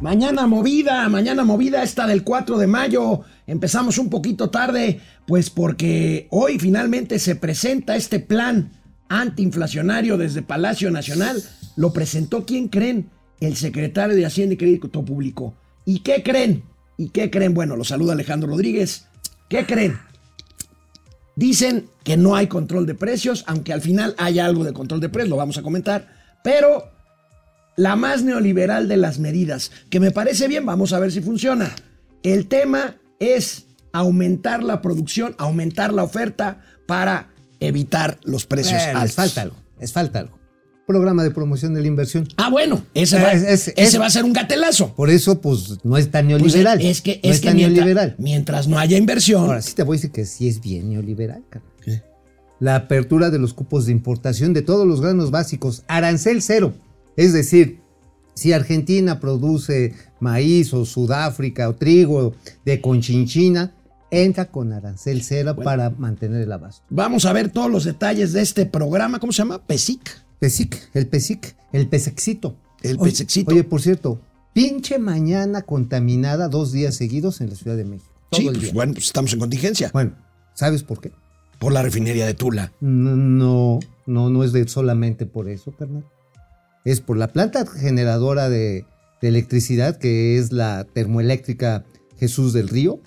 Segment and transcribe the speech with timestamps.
[0.00, 3.20] Mañana movida, mañana movida esta del 4 de mayo.
[3.46, 8.72] Empezamos un poquito tarde, pues porque hoy finalmente se presenta este plan
[9.10, 11.42] antiinflacionario desde Palacio Nacional.
[11.76, 13.10] Lo presentó, ¿quién creen?
[13.40, 15.54] El secretario de Hacienda y Crédito Público.
[15.84, 16.64] ¿Y qué creen?
[16.96, 17.52] ¿Y qué creen?
[17.52, 19.06] Bueno, lo saluda Alejandro Rodríguez.
[19.50, 19.98] ¿Qué creen?
[21.36, 25.10] Dicen que no hay control de precios, aunque al final hay algo de control de
[25.10, 26.08] precios, lo vamos a comentar.
[26.42, 26.90] Pero
[27.80, 31.74] la más neoliberal de las medidas, que me parece bien, vamos a ver si funciona.
[32.22, 39.10] El tema es aumentar la producción, aumentar la oferta para evitar los precios Bueno, altos.
[39.10, 40.38] Es falta algo, es falta algo.
[40.86, 42.28] Programa de promoción de la inversión.
[42.36, 44.94] Ah, bueno, ese, va, Es- es- ese es- va a ser un gatelazo.
[44.94, 46.80] Por eso, pues, no es tan Pues, neoliberal.
[46.82, 48.14] es que, no es que tan mientras, neoliberal.
[48.18, 49.44] mientras no haya inversión.
[49.44, 51.44] Ahora sí te voy a decir que sí es bien neoliberal.
[51.82, 52.02] ¿Qué?
[52.58, 56.74] La apertura de los cupos de importación de todos los granos básicos, arancel cero.
[57.16, 57.79] Es decir,
[58.40, 62.34] si Argentina produce maíz o Sudáfrica o trigo
[62.64, 63.74] de Conchinchina,
[64.10, 66.82] entra con arancel cero para mantener el abasto.
[66.88, 69.18] Vamos a ver todos los detalles de este programa.
[69.18, 69.62] ¿Cómo se llama?
[69.66, 70.00] PESIC.
[70.38, 72.56] PESIC, el PESIC, el pesexito.
[72.80, 73.50] El Oye, pesexito.
[73.50, 74.18] Oye, por cierto,
[74.54, 78.10] pinche mañana contaminada dos días seguidos en la Ciudad de México.
[78.30, 79.90] Todo Sí, el pues, bueno, pues estamos en contingencia.
[79.92, 80.12] Bueno,
[80.54, 81.12] ¿sabes por qué?
[81.58, 82.72] Por la refinería de Tula.
[82.80, 86.06] No, no, no es de solamente por eso, carnal.
[86.84, 88.86] Es por la planta generadora de,
[89.20, 91.84] de electricidad, que es la termoeléctrica
[92.18, 93.00] Jesús del Río.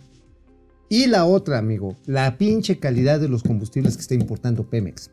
[0.89, 5.09] Y la otra, amigo, la pinche calidad de los combustibles que está importando Pemex.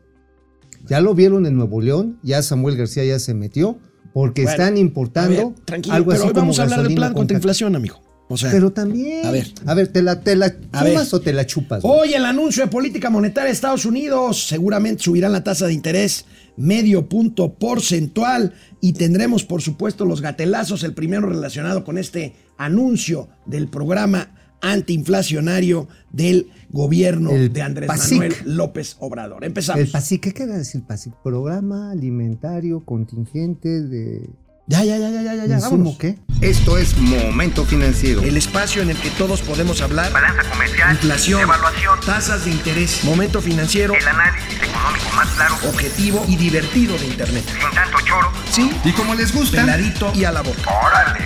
[0.87, 3.79] Ya lo vieron en Nuevo León, ya Samuel García ya se metió,
[4.13, 7.13] porque Bueno, están importando ver, algo pero así hoy como vamos a hablar del plan
[7.13, 8.01] con contra inflación, amigo.
[8.31, 9.25] O sea, Pero también.
[9.25, 9.51] A ver.
[9.65, 11.81] A ver, ¿te la, te la chupas o te la chupas?
[11.81, 11.99] güey?
[11.99, 16.25] Hoy el anuncio de política monetaria de Estados Unidos seguramente subirán la tasa de interés
[16.55, 23.27] medio punto porcentual y tendremos por supuesto los gatelazos, el primero relacionado con este anuncio
[23.45, 28.19] del programa antiinflacionario del gobierno El de Andrés PASIC.
[28.19, 29.43] Manuel López Obrador.
[29.43, 29.81] Empezamos.
[29.81, 31.13] El PASIC, ¿qué quiere decir PASIC?
[31.23, 34.29] Programa alimentario contingente de...
[34.67, 35.97] ya, ya, ya, ya, ya, ya, ya, ¿Insumo vámonos.
[35.97, 36.17] qué?
[36.39, 38.21] Esto es Momento Financiero.
[38.21, 40.11] El espacio en el que todos podemos hablar.
[40.11, 46.25] balanza comercial, Inflación, evaluación, tasas de interés, momento financiero, el análisis económico más claro, objetivo
[46.27, 47.43] y divertido de Internet.
[47.45, 48.31] sin tanto choro.
[48.49, 50.61] Sí, Y como les gusta, peladito y a la boca.
[50.85, 51.19] ¡Órale!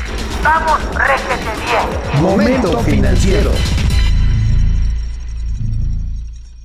[0.44, 2.22] ¡Vamos, réjete bien!
[2.22, 3.52] Momento financiero.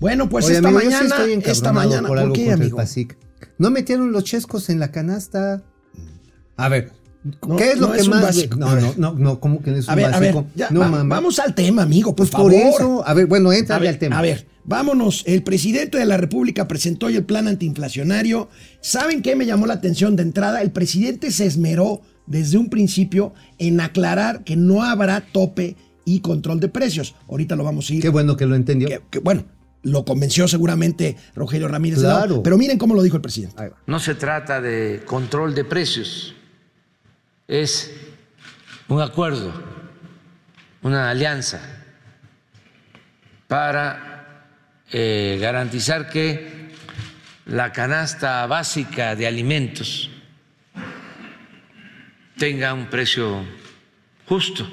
[0.00, 2.52] Bueno, pues Oye, esta amigo, yo sí mañana, estoy esta mañana, por ¿por, algo qué,
[2.52, 2.76] amigo?
[2.78, 3.18] PASIC.
[3.58, 5.62] No metieron los chescos en la canasta.
[6.64, 6.92] A ver,
[7.46, 8.22] No, ¿qué es lo no que es un más...
[8.22, 8.56] básico.
[8.56, 10.50] No, no, no, no, ¿cómo que no es un A ver, a ver, básico?
[10.54, 11.16] ya, no, va- mamá.
[11.16, 12.74] vamos al tema, amigo, por Pues por favor.
[12.74, 14.18] eso, a ver, bueno, entra al tema.
[14.18, 15.22] a ver, vámonos.
[15.26, 18.48] El presidente de la República presentó hoy el plan antiinflacionario.
[18.80, 20.62] ¿Saben qué me llamó la atención de entrada?
[20.62, 26.58] El presidente se esmeró desde un principio en aclarar que no habrá tope y control
[26.60, 27.14] de precios.
[27.28, 28.88] Ahorita lo vamos a ir Qué bueno que lo entendió.
[28.88, 29.44] que- que, bueno,
[29.82, 31.98] lo convenció seguramente Rogelio Ramírez.
[32.00, 32.42] Claro.
[32.42, 33.56] Pero miren cómo lo dijo el presidente.
[33.86, 36.34] No se trata de control de precios,
[37.50, 37.90] es
[38.88, 39.52] un acuerdo,
[40.82, 41.60] una alianza
[43.48, 44.46] para
[44.92, 46.70] eh, garantizar que
[47.46, 50.10] la canasta básica de alimentos
[52.38, 53.44] tenga un precio
[54.28, 54.68] justo.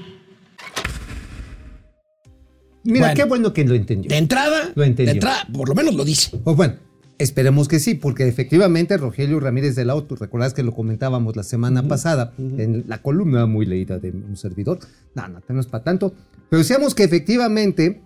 [2.84, 3.16] Mira, Bueno.
[3.16, 4.08] qué bueno que lo entendió.
[4.10, 5.14] De entrada, Lo entendió.
[5.14, 6.38] de entrada, por lo menos lo dice.
[6.38, 6.76] Pues bueno,
[7.20, 11.36] esperemos que sí, porque efectivamente Rogelio Ramírez de la O, tú recuerdas que lo comentábamos
[11.36, 14.80] la semana pasada en la columna muy leída de un servidor.
[15.16, 16.14] No, no, no es para tanto.
[16.50, 18.02] Pero decíamos que efectivamente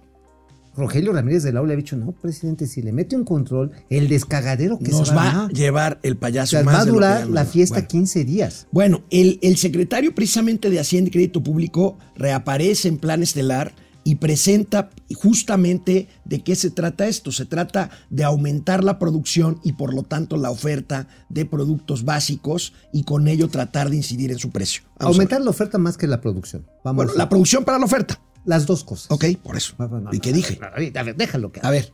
[0.75, 3.71] Rogelio Ramírez de la O le ha dicho, no, presidente, si le mete un control,
[3.89, 6.79] el descagadero que Nos se va va, a llevar el O payaso sea, más va
[6.81, 7.87] a durar la fiesta Bueno.
[7.87, 8.67] 15 días.
[8.71, 13.73] Bueno, el, el secretario precisamente de Hacienda y Crédito Público reaparece en Plan Estelar
[14.03, 17.31] y presenta justamente de qué se trata esto.
[17.31, 22.73] Se trata de aumentar la producción y por lo tanto la oferta de productos básicos
[22.91, 24.83] y con ello tratar de incidir en su precio.
[24.99, 26.65] Vamos Aumentar la oferta más que la producción.
[26.83, 28.19] Vamos Bueno, la producción para la oferta.
[28.45, 29.11] las dos cosas.
[29.11, 29.75] Ok, por eso.
[29.77, 30.57] No, no, no, ¿Y qué no, dije?
[30.59, 31.93] no, no, A ver, déjalo que A ver,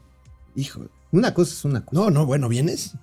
[0.55, 0.85] hijo.
[1.11, 2.01] Una cosa es una cosa.
[2.01, 2.93] No, no, bueno, ¿vienes?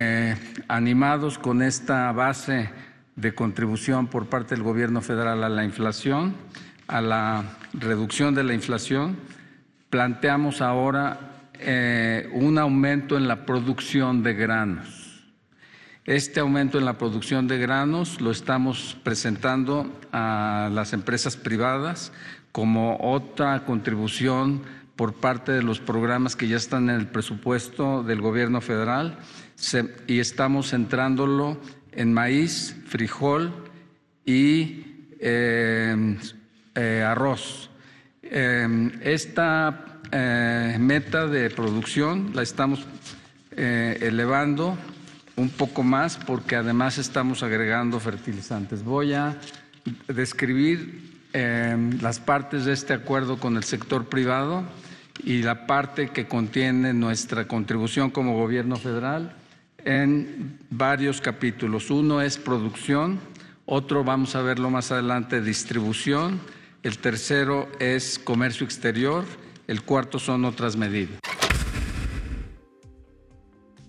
[0.00, 0.36] Eh,
[0.68, 2.68] animados con esta base
[3.16, 6.34] de contribución por parte del gobierno federal a la inflación,
[6.86, 9.16] a la reducción de la inflación,
[9.90, 15.04] planteamos ahora eh, un aumento en la producción de granos.
[16.04, 22.12] Este aumento en la producción de granos lo estamos presentando a las empresas privadas
[22.52, 24.62] como otra contribución
[24.96, 29.18] por parte de los programas que ya están en el presupuesto del gobierno federal
[30.06, 31.58] y estamos centrándolo
[31.92, 33.52] en maíz, frijol
[34.26, 34.84] y
[35.20, 36.16] eh,
[36.74, 37.70] eh, arroz.
[38.22, 42.86] Eh, esta eh, meta de producción la estamos
[43.56, 44.76] eh, elevando
[45.36, 48.84] un poco más porque además estamos agregando fertilizantes.
[48.84, 49.38] Voy a
[50.08, 54.64] describir eh, las partes de este acuerdo con el sector privado
[55.22, 59.34] y la parte que contiene nuestra contribución como gobierno federal
[59.84, 61.90] en varios capítulos.
[61.90, 63.18] Uno es producción,
[63.66, 66.40] otro vamos a verlo más adelante, distribución,
[66.84, 69.24] el tercero es comercio exterior,
[69.66, 71.18] el cuarto son otras medidas.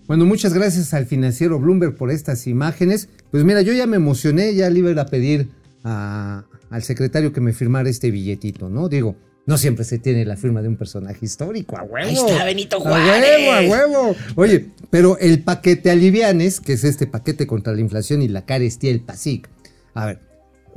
[0.07, 3.09] Bueno, muchas gracias al financiero Bloomberg por estas imágenes.
[3.31, 5.49] Pues mira, yo ya me emocioné, ya le iba a pedir
[5.83, 8.87] a- al secretario que me firmara este billetito, ¿no?
[8.87, 9.15] Digo,
[9.47, 12.07] no siempre se tiene la firma de un personaje histórico, a huevo.
[12.09, 13.23] Ahí está Benito A Juárez.
[13.47, 14.15] huevo, a huevo.
[14.35, 18.91] Oye, pero el paquete alivianes, que es este paquete contra la inflación y la carestía,
[18.91, 19.49] el PASIC.
[19.95, 20.19] A ver,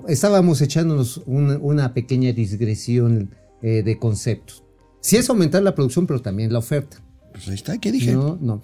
[0.07, 4.63] estábamos echándonos un- una pequeña digresión eh, de conceptos.
[5.01, 6.99] Sí es aumentar la producción, pero también la oferta.
[7.33, 8.13] Pues ahí está, ¿qué dije?
[8.13, 8.63] No, no,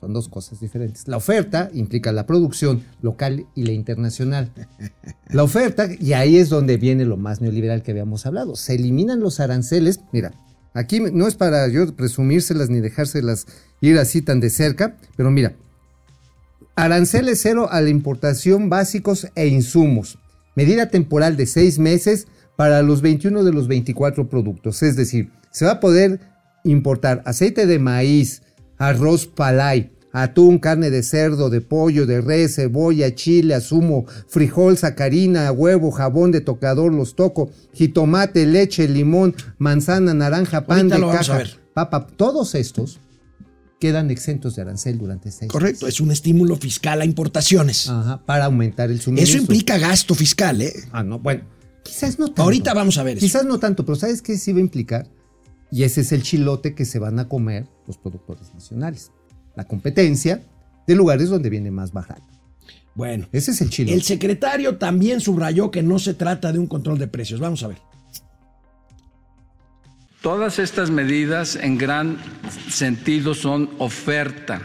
[0.00, 1.08] son dos cosas diferentes.
[1.08, 4.52] La oferta implica la producción local y la internacional.
[5.30, 9.20] La oferta, y ahí es donde viene lo más neoliberal que habíamos hablado, se eliminan
[9.20, 10.00] los aranceles.
[10.12, 10.32] Mira,
[10.74, 13.46] aquí no es para yo presumírselas ni dejárselas
[13.80, 15.54] ir así tan de cerca, pero mira,
[16.74, 20.18] aranceles cero a la importación básicos e insumos.
[20.56, 22.26] Medida temporal de seis meses
[22.56, 24.82] para los 21 de los 24 productos.
[24.82, 26.18] Es decir, se va a poder
[26.64, 28.42] importar aceite de maíz,
[28.78, 35.52] arroz palay, atún, carne de cerdo, de pollo, de res, cebolla, chile, azumo, frijol, sacarina,
[35.52, 41.42] huevo, jabón de tocador, los toco, jitomate, leche, limón, manzana, naranja, pan Ahorita de caja,
[41.74, 42.06] papa.
[42.16, 42.98] Todos estos
[43.80, 45.96] quedan exentos de arancel durante seis Correcto, meses.
[45.96, 47.88] es un estímulo fiscal a importaciones.
[47.88, 49.34] Ajá, para aumentar el suministro.
[49.36, 50.72] Eso implica gasto fiscal, ¿eh?
[50.92, 51.44] Ah, no, bueno.
[51.82, 52.42] Quizás no tanto.
[52.42, 53.26] Ahorita vamos a ver eso.
[53.26, 55.06] Quizás no tanto, pero ¿sabes qué sí va a implicar?
[55.70, 59.12] Y ese es el chilote que se van a comer los productores nacionales.
[59.54, 60.42] La competencia
[60.86, 62.22] de lugares donde viene más barato.
[62.94, 63.94] Bueno, Ese es el chilote.
[63.94, 67.40] el secretario también subrayó que no se trata de un control de precios.
[67.40, 67.78] Vamos a ver.
[70.26, 72.16] Todas estas medidas en gran
[72.68, 74.60] sentido son oferta,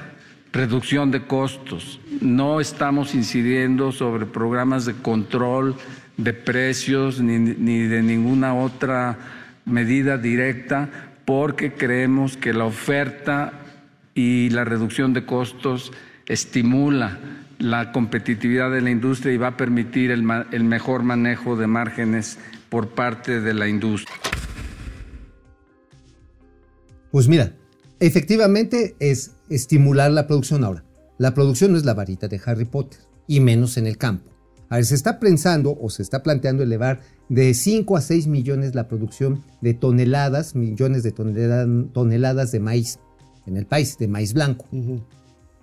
[0.52, 2.00] reducción de costos.
[2.20, 5.76] No estamos incidiendo sobre programas de control
[6.18, 9.20] de precios ni, de ninguna otra
[9.66, 10.90] medida directa
[11.26, 13.54] porque creemos que la oferta
[14.16, 15.92] y la reducción de costos
[16.26, 17.20] estimula
[17.60, 22.88] la competitividad de la industria y va a permitir el mejor manejo de márgenes por
[22.96, 24.31] parte de la industria.
[27.12, 27.56] Pues mira,
[28.00, 30.84] efectivamente es estimular la producción ahora.
[31.18, 34.32] La producción no es la varita de Harry Potter, y menos en el campo.
[34.70, 38.74] A ver, se está pensando o se está planteando elevar de 5 a 6 millones
[38.74, 43.00] la producción de toneladas, millones de tonelada- toneladas de maíz
[43.46, 44.66] en el país, de maíz blanco.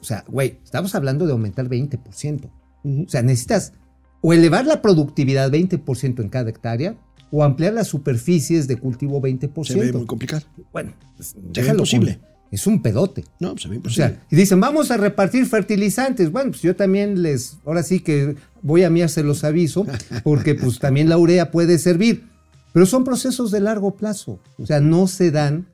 [0.01, 2.51] O sea, güey, estamos hablando de aumentar 20%.
[2.85, 3.73] O sea, necesitas
[4.21, 6.97] o elevar la productividad 20% en cada hectárea
[7.31, 9.65] o ampliar las superficies de cultivo 20%.
[9.67, 10.43] Se ve muy complicado.
[10.73, 12.19] Bueno, pues, déjalo imposible.
[12.19, 13.25] con- Es un pedote.
[13.41, 14.09] No, se ve O imposible.
[14.09, 16.33] sea, y dicen, vamos a repartir fertilizantes.
[16.33, 19.87] Bueno, pues yo también les, ahora sí que voy a mí se los aviso,
[20.25, 22.25] porque pues también la urea puede servir.
[22.73, 24.41] Pero son procesos de largo plazo.
[24.59, 25.67] O sea, no se dan,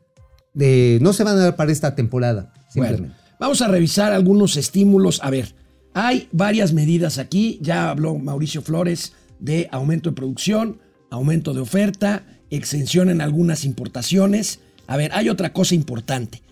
[0.55, 2.53] de, no se van a dar para esta temporada.
[2.71, 3.09] Simplemente.
[3.09, 5.21] Bueno, vamos a revisar algunos estímulos.
[5.23, 5.55] A ver,
[5.93, 7.59] hay varias medidas aquí.
[7.63, 10.79] Ya habló Mauricio Flores de aumento de producción,
[11.15, 14.61] aumento de oferta, exención en algunas importaciones.
[14.87, 16.43] A ver, hay otra cosa importante.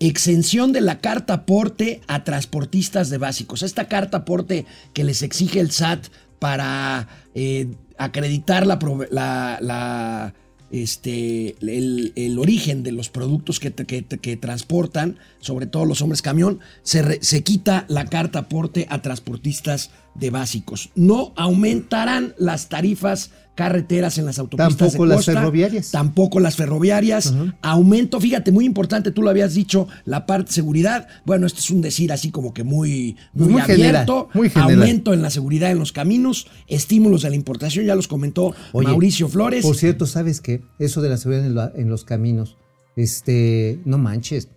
[0.00, 3.62] Exención de la carta aporte a transportistas de básicos.
[3.62, 6.06] Esta carta aporte que les exige el SAT
[6.40, 8.78] para eh, acreditar la,
[9.12, 10.34] la- la,
[10.72, 17.22] este, el, origen de los productos que, que- transportan, sobre todo los hombres camión, se,
[17.22, 20.90] se quita la carta aporte a transportistas de básicos.
[20.94, 24.78] No aumentarán las tarifas carreteras en las autopistas.
[24.78, 25.90] Tampoco de las ferroviarias.
[25.90, 27.34] Tampoco las ferroviarias.
[27.60, 31.06] Aumento, fíjate, muy importante, tú lo habías dicho, la parte de seguridad.
[31.26, 34.28] Bueno, esto es un decir así como que muy, muy, Muy general, abierto.
[34.32, 34.80] muy general.
[34.80, 38.88] Aumento en la seguridad en los caminos, estímulos de la importación, ya los comentó Oye,
[38.88, 39.62] Mauricio Flores.
[39.64, 40.62] Por cierto, ¿sabes qué?
[40.78, 42.56] Eso de la seguridad en, la- en los caminos.
[42.96, 44.48] Este, no manches.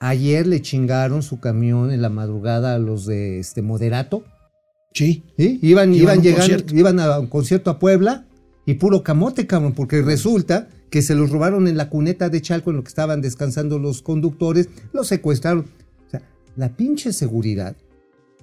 [0.00, 4.24] Ayer le chingaron su camión en la madrugada a los de este Moderato.
[4.92, 5.22] Sí.
[5.38, 5.58] ¿sí?
[5.62, 8.26] Iban, Iban llegando, iban a un concierto a Puebla
[8.66, 12.70] y puro camote, cabrón, porque resulta que se los robaron en la cuneta de Chalco
[12.70, 15.66] en lo que estaban descansando los conductores, los secuestraron.
[16.06, 16.22] O sea,
[16.56, 17.76] la pinche seguridad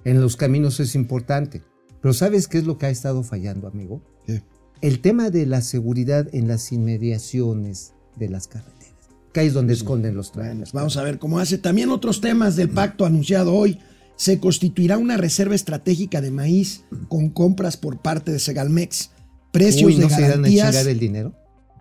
[0.04, 1.62] en los caminos es importante.
[2.00, 4.00] Pero ¿sabes qué es lo que ha estado fallando, amigo?
[4.26, 4.42] ¿Qué?
[4.80, 8.94] El tema de la seguridad en las inmediaciones de las carreteras.
[9.32, 10.72] Que ahí es donde esconden los Bueno, trenes.
[10.72, 11.58] vamos a ver cómo hace.
[11.58, 13.78] También otros temas del pacto anunciado hoy.
[14.18, 19.10] Se constituirá una reserva estratégica de maíz con compras por parte de Segalmex.
[19.52, 20.86] Precios Uy, de ¿no se irán a garantías.
[20.86, 21.34] el dinero?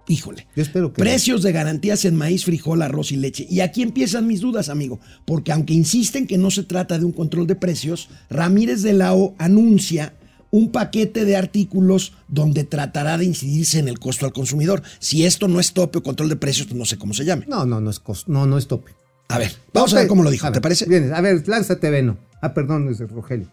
[0.08, 0.48] Híjole.
[0.56, 1.01] Yo espero que...
[1.01, 3.46] Precios de garantías en maíz, frijol, arroz y leche.
[3.50, 7.12] Y aquí empiezan mis dudas, amigo, porque aunque insisten que no se trata de un
[7.12, 10.13] control de precios, Ramírez de la O anuncia
[10.50, 14.82] un paquete de artículos donde tratará de incidirse en el costo al consumidor.
[15.00, 17.46] Si esto no es tope o control de precios, pues no sé cómo se llame.
[17.50, 18.94] No, no, no es, cos- no, no es tope.
[19.27, 20.86] A ver, vamos a ver cómo lo dijo, A ¿te ver, parece?
[20.86, 22.17] Bien, a ver, lánzate, Beno.
[22.41, 23.48] Ah, perdón, desde Rogelio.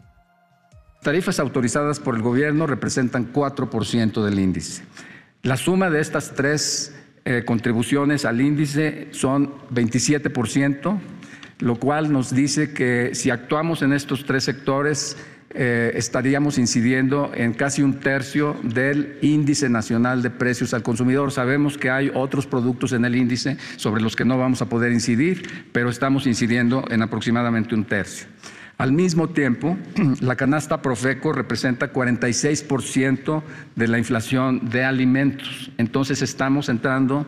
[1.02, 4.84] Tarifas autorizadas por el gobierno representan 4% del índice.
[5.42, 6.94] La suma de estas tres
[7.26, 10.98] eh, contribuciones al índice son 27%,
[11.58, 15.16] lo cual nos dice que si actuamos en estos tres sectores,
[15.56, 21.30] eh, estaríamos incidiendo en casi un tercio del índice nacional de precios al consumidor.
[21.30, 24.92] Sabemos que hay otros productos en el índice sobre los que no vamos a poder
[24.92, 28.26] incidir, pero estamos incidiendo en aproximadamente un tercio.
[28.76, 29.76] Al mismo tiempo,
[30.20, 33.42] la canasta Profeco representa 46%
[33.76, 35.70] de la inflación de alimentos.
[35.78, 37.24] Entonces estamos entrando,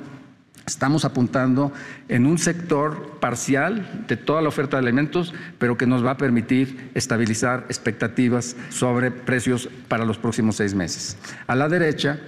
[0.67, 1.73] estamos apuntando
[2.09, 6.17] en un sector parcial de toda la oferta de alimentos, pero que nos va a
[6.17, 11.17] permitir estabilizar expectativas sobre precios para los próximos seis meses.
[11.47, 12.19] A la derecha,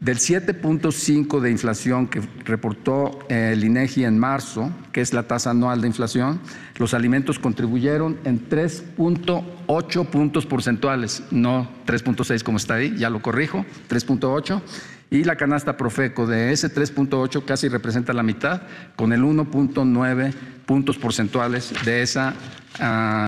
[0.00, 5.50] del 7.5 de inflación que reportó eh, el INEGI en marzo, que es la tasa
[5.50, 6.40] anual de inflación,
[6.76, 13.64] los alimentos contribuyeron en 3.8 puntos porcentuales, no 3.6 como está ahí, ya lo corrijo,
[13.88, 14.60] 3.8.
[15.08, 18.62] Y la canasta Profeco de ese 3.8 casi representa la mitad,
[18.96, 20.34] con el 1.9
[20.66, 22.34] puntos porcentuales de esa
[22.80, 23.26] ah,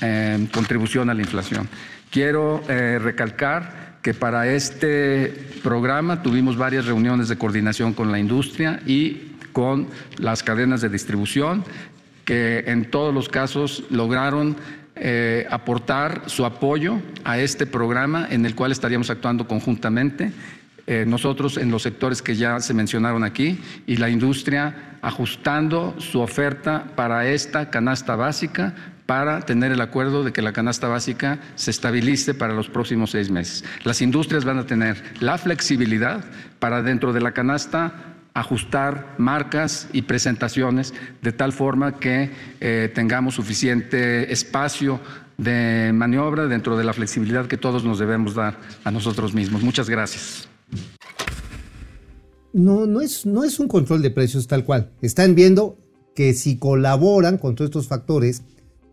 [0.00, 1.68] eh, contribución a la inflación.
[2.10, 5.32] Quiero eh, recalcar que para este
[5.62, 9.86] programa tuvimos varias reuniones de coordinación con la industria y con
[10.18, 11.64] las cadenas de distribución,
[12.26, 14.56] que en todos los casos lograron
[14.94, 20.32] eh, aportar su apoyo a este programa en el cual estaríamos actuando conjuntamente.
[20.86, 26.20] eh, nosotros en los sectores que ya se mencionaron aquí y la industria ajustando su
[26.20, 28.74] oferta para esta canasta básica
[29.06, 33.30] para tener el acuerdo de que la canasta básica se estabilice para los próximos seis
[33.30, 33.64] meses.
[33.84, 36.24] Las industrias van a tener la flexibilidad
[36.58, 40.92] para dentro de la canasta ajustar marcas y presentaciones
[41.22, 42.30] de tal forma que
[42.60, 45.00] eh, tengamos suficiente espacio
[45.38, 49.62] de maniobra dentro de la flexibilidad que todos nos debemos dar a nosotros mismos.
[49.62, 50.48] Muchas gracias.
[52.52, 54.90] No, no es, no es un control de precios tal cual.
[55.00, 55.78] Están viendo
[56.14, 58.42] que si colaboran con todos estos factores,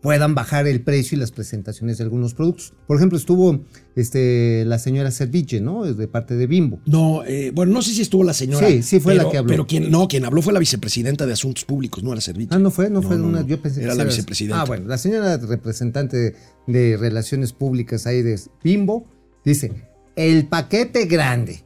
[0.02, 2.74] puedan bajar el precio y las presentaciones de algunos productos.
[2.88, 5.84] Por ejemplo, estuvo este, la señora Serviche, ¿no?
[5.84, 6.80] De parte de Bimbo.
[6.86, 8.66] No, eh, bueno, no sé si estuvo la señora.
[8.66, 9.48] Sí, sí fue la que habló.
[9.48, 12.54] Pero quien, no, quien habló fue la vicepresidenta de Asuntos Públicos, no era Servicho.
[12.54, 13.40] Ah, no fue, no, fue no, una.
[13.42, 13.46] no.
[13.46, 14.60] Yo pensé que Era la vicepresidenta.
[14.60, 16.34] Ah, bueno, la señora representante de,
[16.66, 19.06] de Relaciones Públicas ahí de Bimbo
[19.44, 19.72] dice:
[20.16, 21.64] el paquete grande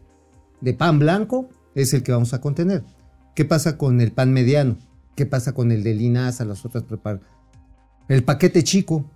[0.60, 2.84] de pan blanco es el que vamos a contener.
[3.34, 4.76] ¿Qué pasa con el pan mediano?
[5.14, 7.35] ¿Qué pasa con el de linaza, las otras preparaciones?
[8.08, 9.10] El paquete chico,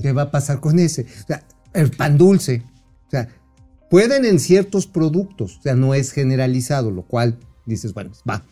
[0.00, 1.02] ¿qué va a pasar con ese?
[1.02, 2.62] O sea, el pan dulce.
[3.06, 3.28] O sea,
[3.90, 8.44] pueden en ciertos productos, o sea, no es generalizado, lo cual dices, bueno, va.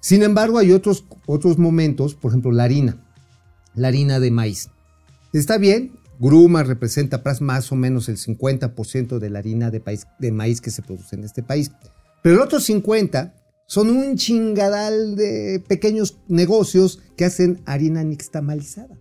[0.00, 3.04] Sin embargo, hay otros, otros momentos, por ejemplo, la harina,
[3.74, 4.70] la harina de maíz.
[5.32, 9.82] Está bien, Gruma representa más o menos el 50% de la harina de,
[10.18, 11.70] de maíz que se produce en este país.
[12.22, 13.32] Pero el otro 50%
[13.66, 18.98] son un chingadal de pequeños negocios que hacen harina nixtamalizada.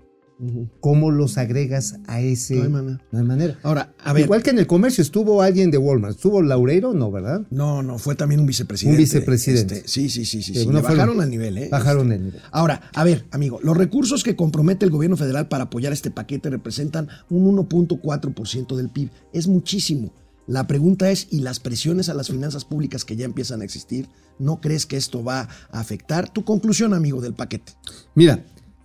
[0.79, 2.55] ¿Cómo los agregas a ese?
[2.55, 3.01] No hay manera.
[3.11, 3.59] No hay manera.
[3.61, 4.23] Ahora, a ver.
[4.23, 6.15] Igual que en el comercio, estuvo alguien de Walmart.
[6.15, 6.93] ¿Estuvo Laureiro?
[6.93, 7.41] No, ¿verdad?
[7.49, 8.95] No, no, fue también un vicepresidente.
[8.97, 9.75] Un vicepresidente.
[9.77, 10.53] Este, sí, sí, sí, sí.
[10.53, 11.67] Sí, no le fueron- bajaron al nivel, ¿eh?
[11.69, 12.41] Bajaron el nivel.
[12.51, 16.49] Ahora, a ver, amigo, los recursos que compromete el gobierno federal para apoyar este paquete
[16.49, 19.09] representan un 1.4% del PIB.
[19.33, 20.13] Es muchísimo.
[20.47, 24.07] La pregunta es, ¿y las presiones a las finanzas públicas que ya empiezan a existir?
[24.39, 26.31] ¿No crees que esto va a afectar?
[26.31, 27.73] Tu conclusión, amigo, del paquete.
[28.15, 28.43] Mira,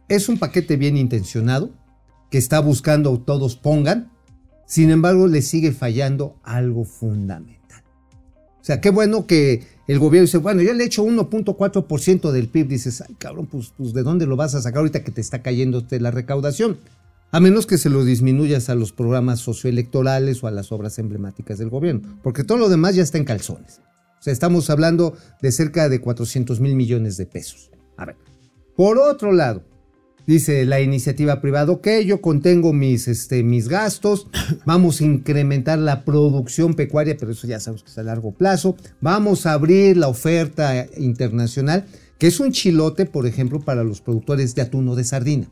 [0.08, 1.70] es un paquete bien intencionado
[2.30, 4.10] que está buscando todos pongan,
[4.66, 7.82] sin embargo le sigue fallando algo fundamental.
[8.60, 12.68] O sea, qué bueno que el gobierno dice, bueno, yo le echo 1.4% del PIB,
[12.68, 15.42] dices, ay cabrón, pues, pues, ¿de dónde lo vas a sacar ahorita que te está
[15.42, 16.78] cayendo la recaudación?
[17.30, 21.58] A menos que se lo disminuyas a los programas socioelectorales o a las obras emblemáticas
[21.58, 23.80] del gobierno, porque todo lo demás ya está en calzones.
[24.18, 27.70] O sea, estamos hablando de cerca de 400 mil millones de pesos.
[27.98, 28.16] A ver,
[28.76, 29.62] por otro lado,
[30.26, 34.26] Dice la iniciativa privada, ok, yo contengo mis, este, mis gastos,
[34.64, 38.74] vamos a incrementar la producción pecuaria, pero eso ya sabemos que es a largo plazo,
[39.02, 41.84] vamos a abrir la oferta internacional,
[42.18, 45.46] que es un chilote, por ejemplo, para los productores de atún o de sardina.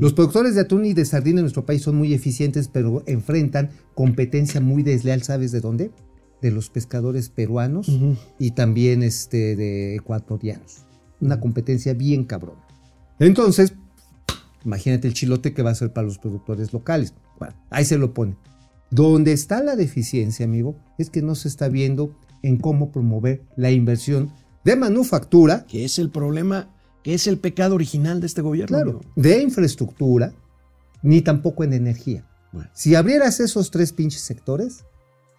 [0.00, 3.70] Los productores de atún y de sardina en nuestro país son muy eficientes, pero enfrentan
[3.94, 5.90] competencia muy desleal, ¿sabes de dónde?
[6.40, 7.90] De los pescadores peruanos
[8.38, 10.84] y también este, de ecuatorianos.
[11.20, 12.56] Una competencia bien cabrón.
[13.18, 13.74] Entonces,
[14.64, 17.14] imagínate el chilote que va a ser para los productores locales.
[17.38, 18.36] Bueno, ahí se lo pone.
[18.90, 23.70] Donde está la deficiencia, amigo, es que no se está viendo en cómo promover la
[23.70, 24.30] inversión
[24.64, 26.70] de manufactura, Que es el problema,
[27.02, 28.76] que es el pecado original de este gobierno.
[28.76, 29.12] claro, amigo.
[29.16, 30.32] de infraestructura,
[31.02, 32.24] ni tampoco en energía.
[32.52, 32.70] Bueno.
[32.72, 34.84] Si abrieras esos tres pinches sectores,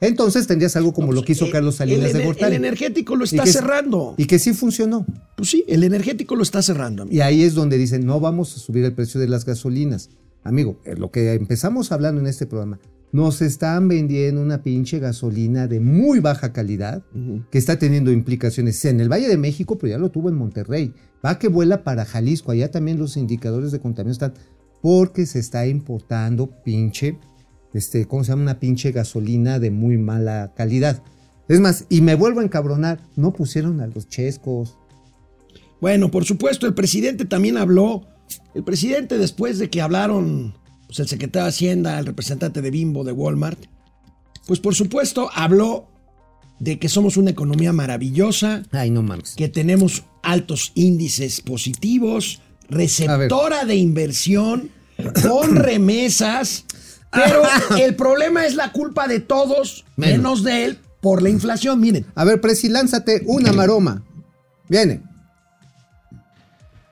[0.01, 2.55] entonces tendrías algo como lo pues, que hizo el- Carlos Salinas el, de Gortari.
[2.55, 4.13] El energético lo está que- cerrando.
[4.17, 5.05] Y que sí funcionó.
[5.37, 7.15] Pues sí, el energético lo está cerrando, amigo.
[7.15, 10.09] Y ahí es donde dicen, no vamos a subir el precio de las gasolinas.
[10.43, 12.79] Amigo, eh, lo que empezamos hablando en este programa,
[13.11, 17.01] nos están vendiendo una pinche gasolina de muy baja calidad
[17.49, 20.93] que está teniendo implicaciones en el Valle de México, pero ya lo tuvo en Monterrey.
[21.25, 24.45] Va que vuela para Jalisco, allá también los indicadores de contaminación están
[24.81, 27.17] porque se está importando pinche,
[27.75, 28.44] este, ¿cómo se llama?
[28.44, 31.03] Una pinche gasolina de muy mala calidad.
[31.48, 34.77] Es más, y me vuelvo a encabronar, no pusieron a los chescos,
[35.82, 38.08] Bueno, por supuesto, el presidente también habló.
[38.55, 40.55] El presidente, después de que hablaron
[40.88, 43.60] pues, el secretario de Hacienda, el representante de Bimbo, de Walmart,
[44.48, 45.88] pues por supuesto habló
[46.60, 49.36] de que somos una economía maravillosa, Ay, no mames.
[49.36, 54.70] que tenemos altos índices positivos, receptora de inversión,
[55.22, 56.65] con remesas,
[57.15, 57.43] pero
[57.79, 60.43] el problema es la culpa de todos, Menos.
[60.43, 61.79] de él, por la inflación.
[61.79, 64.03] Miren, A ver, Presi, lánzate una maroma.
[64.67, 65.01] Viene.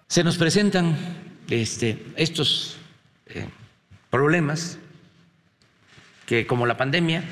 [0.08, 0.96] Se nos presentan
[1.50, 2.78] este, estos
[3.28, 3.48] eh,
[4.10, 4.78] problemas
[6.26, 7.24] que como la pandemia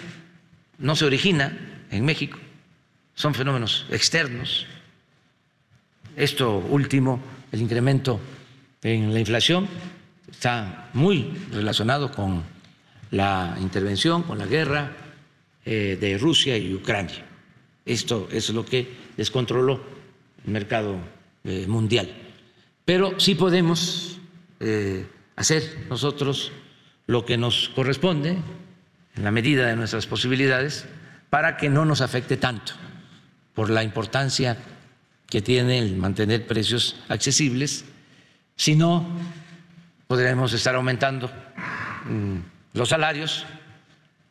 [0.79, 2.39] no se origina en México,
[3.13, 4.65] son fenómenos externos.
[6.15, 8.19] Esto último, el incremento
[8.82, 9.67] en la inflación,
[10.32, 12.43] está muy relacionado con
[13.12, 14.91] la intervención, con la guerra
[15.65, 17.26] eh, de Rusia y Ucrania.
[17.86, 19.82] Esto es lo que descontroló
[20.45, 20.97] el mercado
[21.43, 22.10] eh, mundial.
[22.86, 24.19] Pero sí podemos
[24.60, 26.52] eh, hacer nosotros
[27.08, 28.38] lo que nos corresponde
[29.15, 30.86] en la medida de nuestras posibilidades
[31.30, 32.74] para que no nos afecte tanto
[33.54, 34.58] por la importancia
[35.28, 37.86] que tiene el mantener precios accesibles.
[38.56, 39.06] Si no,
[40.08, 41.30] podremos estar aumentando
[42.06, 43.45] mm, los salarios,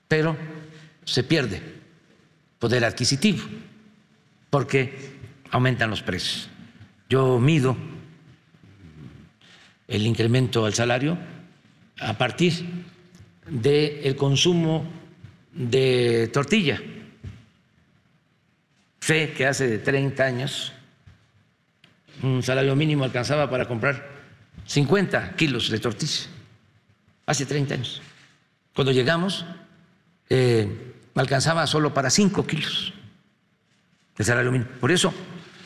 [0.09, 0.37] pero
[1.05, 1.63] se pierde
[2.59, 3.43] poder adquisitivo
[4.51, 5.19] porque
[5.51, 6.49] aumentan los precios.
[7.09, 7.77] Yo mido
[9.89, 11.19] el incremento al salario
[12.01, 12.55] a partir
[13.49, 14.87] del consumo
[15.53, 16.81] de tortilla.
[19.01, 20.73] Sé que hace 30 años
[22.23, 24.07] un salario mínimo alcanzaba para comprar
[24.67, 26.27] 50 kilos de tortilla.
[27.27, 28.03] Hace 30 años.
[28.75, 29.45] Cuando llegamos,
[30.29, 32.93] eh, alcanzaba solo para 5 kilos
[34.17, 34.71] de salario mínimo.
[34.81, 35.13] Por eso,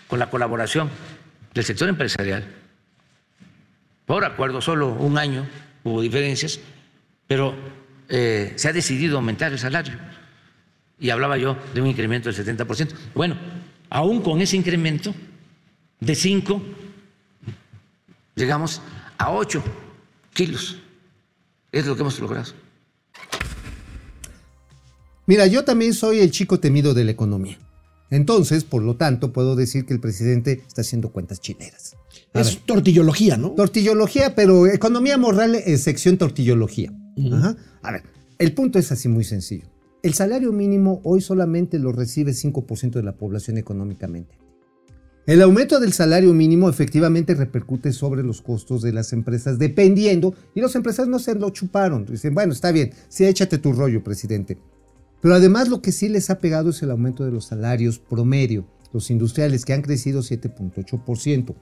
[0.09, 0.91] con la colaboración
[1.53, 2.47] del sector empresarial,
[4.07, 5.47] por acuerdo, solo un año
[5.83, 6.61] hubo diferencias,
[7.27, 7.55] pero
[8.09, 9.95] eh, se ha decidido aumentar el salario.
[10.99, 12.95] Y hablaba yo de un incremento del 70%.
[13.15, 13.37] Bueno,
[13.91, 15.15] aún con ese incremento
[16.01, 16.63] de 5,
[18.35, 18.81] llegamos
[19.19, 19.63] a 8
[20.33, 20.79] kilos.
[21.73, 22.53] Es lo que hemos logrado.
[25.27, 27.59] Mira, yo también soy el chico temido de la economía.
[28.11, 31.97] Entonces, por lo tanto, puedo decir que el presidente está haciendo cuentas chineras.
[32.33, 33.53] A es ver, tortillología, ¿no?
[33.53, 36.93] tortillología, pero economía moral es sección tortillología.
[37.33, 37.57] Ajá.
[37.83, 38.03] A ver,
[38.39, 39.67] el punto es así muy sencillo.
[40.03, 44.37] El salario mínimo hoy solamente lo recibe 5% de la población económicamente.
[45.27, 50.61] El aumento del salario mínimo efectivamente repercute sobre los costos de las empresas, dependiendo, y
[50.61, 52.05] los empresarios no se lo chuparon.
[52.05, 54.59] Dicen, bueno, está bien, sí, échate tu rollo, presidente.
[55.25, 58.67] Pero además lo que sí les ha pegado es el aumento de los salarios promedio,
[58.93, 61.55] los industriales que han crecido 7.8%.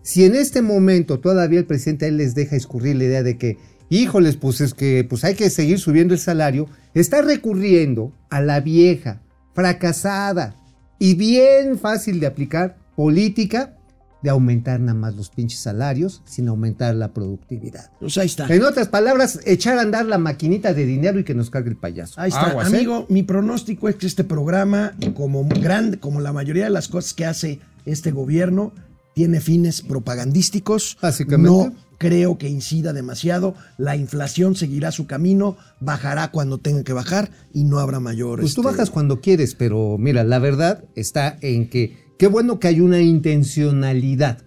[0.00, 3.58] Si en este momento todavía el presidente él les deja escurrir la idea de que,
[3.90, 8.60] híjoles, pues es que pues hay que seguir subiendo el salario, está recurriendo a la
[8.60, 9.20] vieja,
[9.52, 10.56] fracasada
[10.98, 13.76] y bien fácil de aplicar política
[14.24, 17.90] de aumentar nada más los pinches salarios sin aumentar la productividad.
[18.00, 18.46] Pues ahí está.
[18.46, 21.76] En otras palabras, echar a andar la maquinita de dinero y que nos cargue el
[21.76, 22.18] payaso.
[22.18, 22.76] Ahí está, Aguas, ¿eh?
[22.76, 23.04] amigo.
[23.10, 27.26] Mi pronóstico es que este programa, como grande, como la mayoría de las cosas que
[27.26, 28.72] hace este gobierno,
[29.14, 30.96] tiene fines propagandísticos.
[31.02, 31.50] Básicamente.
[31.50, 33.54] No creo que incida demasiado.
[33.76, 38.40] La inflación seguirá su camino, bajará cuando tenga que bajar y no habrá mayor.
[38.40, 42.58] Pues tú este, bajas cuando quieres, pero mira, la verdad está en que qué bueno
[42.58, 44.42] que hay una intencionalidad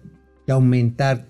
[0.46, 1.28] de aumentar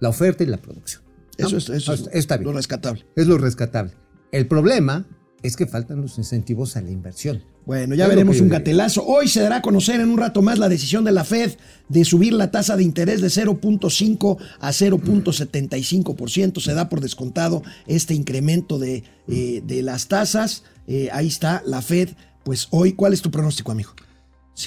[0.00, 1.02] la oferta y la producción.
[1.38, 1.46] ¿no?
[1.46, 2.50] Eso, es, eso es está bien.
[2.50, 3.06] lo rescatable.
[3.16, 3.92] Es lo rescatable.
[4.30, 5.06] El problema
[5.42, 7.42] es que faltan los incentivos a la inversión.
[7.64, 9.04] Bueno, ya Es veremos un gatelazo.
[9.04, 11.52] Hoy se dará a conocer en un rato más la decisión de la Fed
[11.88, 16.60] de subir la tasa de interés de 0.5 a 0.75%.
[16.60, 20.64] Se da por descontado este incremento de, eh, de las tasas.
[20.88, 22.10] Eh, ahí está la Fed.
[22.44, 23.92] Pues hoy, ¿cuál es tu pronóstico, amigo?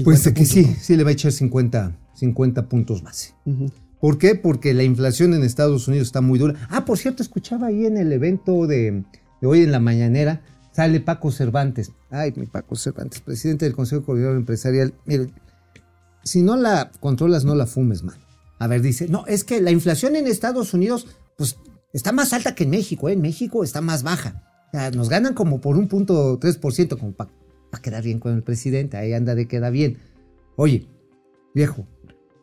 [0.04, 3.34] Pues 50 que sí, sí le va a echar 50, 50 puntos base.
[4.00, 4.36] ¿Por qué?
[4.36, 6.68] Porque la inflación en Estados Unidos está muy dura.
[6.70, 9.04] Ah, por cierto, escuchaba ahí en el evento de,
[9.42, 11.92] de hoy en la mañanera, sale Paco Cervantes.
[12.10, 14.94] Ay, mi Paco Cervantes, presidente del Consejo Coordinador Empresarial.
[15.06, 15.30] Mire,
[16.24, 18.18] si no la controlas, no la fumes, man.
[18.58, 21.58] A ver, dice, no, es que la inflación en Estados Unidos, pues,
[21.94, 23.14] está más alta que en México, ¿eh?
[23.14, 24.44] En México está más baja.
[24.68, 27.14] O sea, nos ganan como por un punto 3%, como
[27.76, 28.98] para quedar bien con el presidente.
[28.98, 29.98] Ahí anda de queda bien.
[30.56, 30.88] Oye,
[31.54, 31.86] viejo,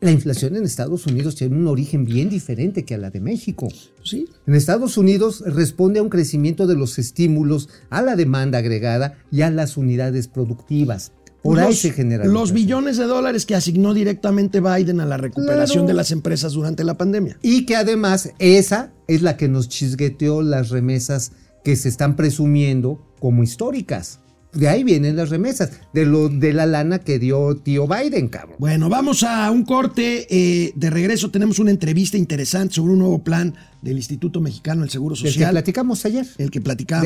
[0.00, 3.68] la inflación en Estados Unidos tiene un origen bien diferente que a la de México.
[4.02, 4.26] Sí.
[4.46, 9.42] En Estados Unidos responde a un crecimiento de los estímulos, a la demanda agregada y
[9.42, 11.12] a las unidades productivas.
[11.42, 12.24] Por ahí se genera.
[12.24, 15.86] los billones de dólares que asignó directamente Biden a la recuperación Claro.
[15.88, 17.36] de las empresas durante la pandemia.
[17.42, 21.32] Y que además esa es la que nos chisgueteó las remesas
[21.64, 24.20] que se están presumiendo como históricas.
[24.52, 28.56] De ahí vienen las remesas, de, lo, de la lana que dio tío Biden, cabrón.
[28.58, 30.26] Bueno, vamos a un corte.
[30.28, 34.90] eh, de regreso tenemos una entrevista interesante sobre un nuevo plan del Instituto Mexicano del
[34.90, 35.52] Seguro Del que Social.
[35.52, 36.26] platicamos ayer.
[36.36, 36.60] el que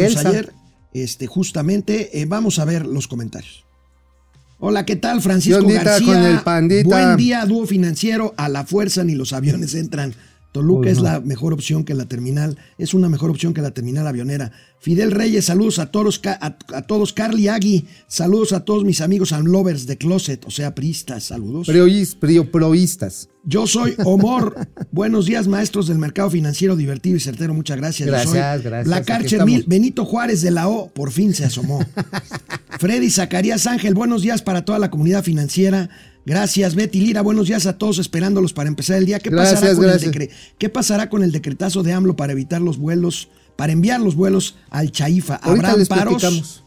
[0.06, 0.28] Elsa.
[0.28, 0.52] ayer.
[0.92, 3.64] Este, justamente, eh, vamos a ver los comentarios.
[4.58, 5.20] Hola, ¿qué tal?
[5.20, 6.06] Francisco ¿Qué ondita García.
[6.14, 6.88] con el pandita?
[6.88, 8.34] Buen día, dúo financiero.
[8.38, 10.14] A la fuerza ni los aviones entran.
[10.56, 11.04] Toluca es no.
[11.04, 12.56] la mejor opción que la terminal.
[12.78, 14.52] Es una mejor opción que la terminal avionera.
[14.80, 16.18] Fidel Reyes, saludos a todos.
[16.24, 17.12] A, a todos.
[17.12, 21.24] Carly Agui, saludos a todos mis amigos lovers de Closet, o sea, priistas.
[21.24, 21.66] Saludos.
[22.50, 23.28] Proístas.
[23.44, 24.66] Yo soy Omor.
[24.92, 27.52] Buenos días, maestros del mercado financiero divertido y certero.
[27.52, 28.06] Muchas gracias.
[28.06, 28.86] Yo Gracias, soy gracias.
[28.86, 29.54] Black Aquí Archer estamos.
[29.54, 29.64] Mil.
[29.66, 31.84] Benito Juárez de la O, por fin se asomó.
[32.78, 35.90] Freddy Zacarías Ángel, buenos días para toda la comunidad financiera.
[36.26, 37.22] Gracias, Betty Lira.
[37.22, 39.20] Buenos días a todos, esperándolos para empezar el día.
[39.20, 40.12] ¿Qué, pasará, con gracias.
[40.16, 44.16] El ¿Qué pasará con el decretazo de AMLO para evitar los vuelos, para enviar los
[44.16, 45.36] vuelos al Chaifa?
[45.36, 46.14] Ahorita ¿Habrán les paros?
[46.14, 46.64] platicamos.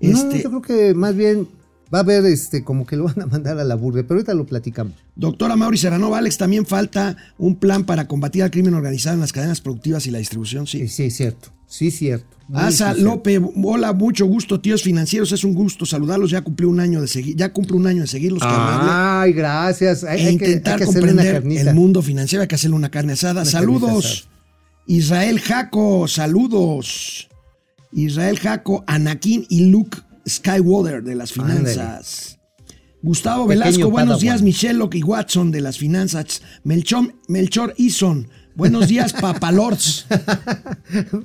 [0.00, 1.46] Este- No, yo creo que más bien
[1.92, 4.34] va a haber este, como que lo van a mandar a la burger, pero ahorita
[4.34, 4.94] lo platicamos.
[5.16, 9.32] Doctora Mauri Serrano, Alex, también falta un plan para combatir al crimen organizado en las
[9.32, 10.66] cadenas productivas y la distribución.
[10.66, 10.80] Sí.
[10.80, 11.50] Sí, sí, cierto.
[11.66, 12.26] Sí, cierto.
[12.52, 12.94] Asa.
[12.94, 17.08] López, hola, mucho gusto, tíos financieros, es un gusto saludarlos, ya cumplió un año de
[17.08, 18.42] seguir, ya cumple un año de seguirlos.
[18.44, 20.04] Ay, gracias.
[20.04, 22.76] Hay, e hay que- hay intentar que una comprender el mundo financiero, hay que hacerle
[22.76, 23.42] una carne asada.
[23.42, 24.28] Una saludos,
[24.86, 27.28] Israel Jaco, saludos.
[27.92, 32.38] Israel Jaco, Anakin y Luke Skywalker de las finanzas.
[33.02, 36.40] Gustavo Pequeño Velasco, buenos días, Michelle Locke y Watson de las finanzas.
[36.62, 40.06] Melchor, Melchor Ison, buenos días, Papalords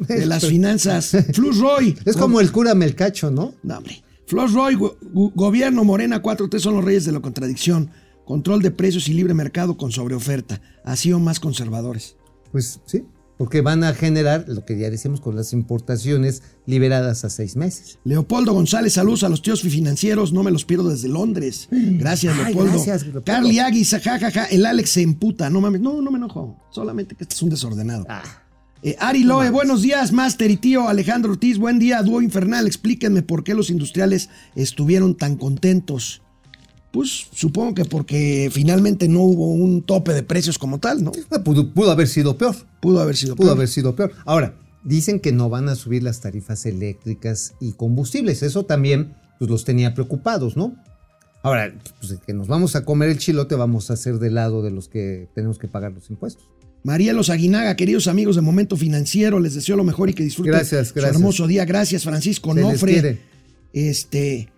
[0.07, 1.15] de las finanzas.
[1.33, 1.97] Flus Roy.
[2.05, 3.53] Es como el cura Melcacho, ¿no?
[3.63, 4.03] No, hombre.
[4.27, 7.89] Flor Roy, go- go- gobierno Morena 4T son los reyes de la contradicción.
[8.25, 10.61] Control de precios y libre mercado con sobreoferta.
[10.83, 12.15] Así o más conservadores.
[12.51, 13.05] Pues sí,
[13.39, 17.97] porque van a generar lo que ya decíamos con las importaciones liberadas a seis meses.
[18.03, 21.69] Leopoldo González, saludos a los tíos financieros, no me los pierdo desde Londres.
[21.71, 22.73] Gracias, Ay, Leopoldo.
[22.73, 23.23] gracias, Leopoldo.
[23.23, 27.23] Carly Aguis, jajaja, el Alex se emputa, no mames, no, no me enojo, solamente que
[27.23, 28.05] este es un desordenado.
[28.09, 28.23] Ah.
[28.83, 33.21] Eh, Ari Loe, buenos días, Master y tío Alejandro Ortiz, buen día, dúo infernal, explíquenme
[33.21, 36.21] por qué los industriales estuvieron tan contentos.
[36.91, 41.11] Pues supongo que porque finalmente no hubo un tope de precios como tal, ¿no?
[41.29, 42.55] Ah, Pudo, pudo haber sido peor.
[42.81, 43.57] Pudo haber sido Pudo peor.
[43.57, 44.11] haber sido peor.
[44.25, 48.41] Ahora, dicen que no van a subir las tarifas eléctricas y combustibles.
[48.41, 50.75] Eso también pues, los tenía preocupados, ¿no?
[51.43, 54.71] Ahora, pues que nos vamos a comer el chilote, vamos a ser del lado de
[54.71, 56.43] los que tenemos que pagar los impuestos.
[56.83, 60.87] Marielos Aguinaga, queridos amigos de Momento Financiero, les deseo lo mejor y que disfruten Gracias,
[60.89, 61.15] su gracias.
[61.15, 61.65] hermoso día.
[61.65, 62.91] Gracias, Francisco Se les Nofre.
[62.93, 63.21] quiere.
[63.73, 64.49] Este,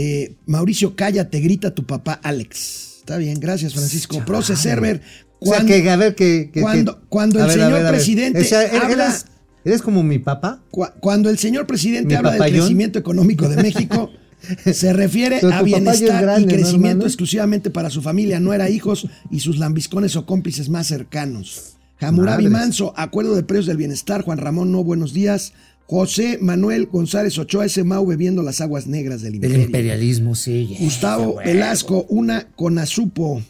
[0.00, 2.98] eh, Mauricio, cállate, grita tu papá Alex.
[3.00, 4.22] Está bien, gracias, Francisco.
[4.24, 5.00] Proce Server.
[5.40, 6.50] O sea, cuando- que a ver que...
[6.52, 9.24] que- cuando- cuando el ver, señor ver, presidente O sea, ¿eres- habla- eres,
[9.64, 10.62] eres como mi papá?
[10.70, 14.10] Cu- Cuando el señor presidente ¿Mi habla del crecimiento económico de México,
[14.72, 19.06] se refiere a bienestar grande, y ¿no, crecimiento exclusivamente para su familia, no era hijos
[19.30, 21.74] y sus lambiscones o cómplices más cercanos.
[22.00, 22.50] Madres.
[22.50, 25.52] Manso, Acuerdo de Precios del Bienestar, Juan Ramón, no, buenos días.
[25.90, 29.62] José Manuel González Ochoa, ese Mau bebiendo las aguas negras del imperio.
[29.62, 30.76] imperialismo, sí.
[30.78, 33.42] Gustavo Velasco, una con azupo.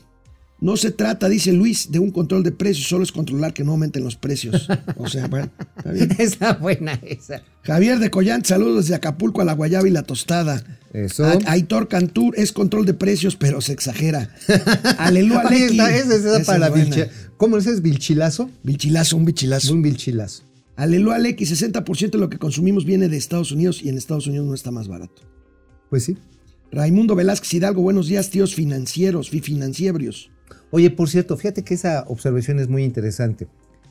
[0.60, 3.72] No se trata, dice Luis, de un control de precios, solo es controlar que no
[3.72, 4.68] aumenten los precios.
[4.96, 6.08] O sea, bueno, está bien.
[6.18, 7.42] Está buena esa.
[7.62, 10.64] Javier de Collante, saludos desde Acapulco a la Guayaba y la Tostada.
[10.92, 11.24] Eso.
[11.24, 14.30] A- Aitor Cantur es control de precios, pero se exagera.
[14.98, 18.50] Aleluya, esa es esa Esa para es vilche- ¿Cómo es vilchilazo?
[18.64, 19.72] Bichilazo, un bichilazo.
[19.72, 20.42] Un vilchilazo.
[20.78, 24.46] Aleluya, Lequi, 60% de lo que consumimos viene de Estados Unidos y en Estados Unidos
[24.46, 25.22] no está más barato.
[25.90, 26.16] Pues sí.
[26.70, 30.30] Raimundo Velázquez Hidalgo, buenos días, tíos financieros, fi- financieros.
[30.70, 33.48] Oye, por cierto, fíjate que esa observación es muy interesante.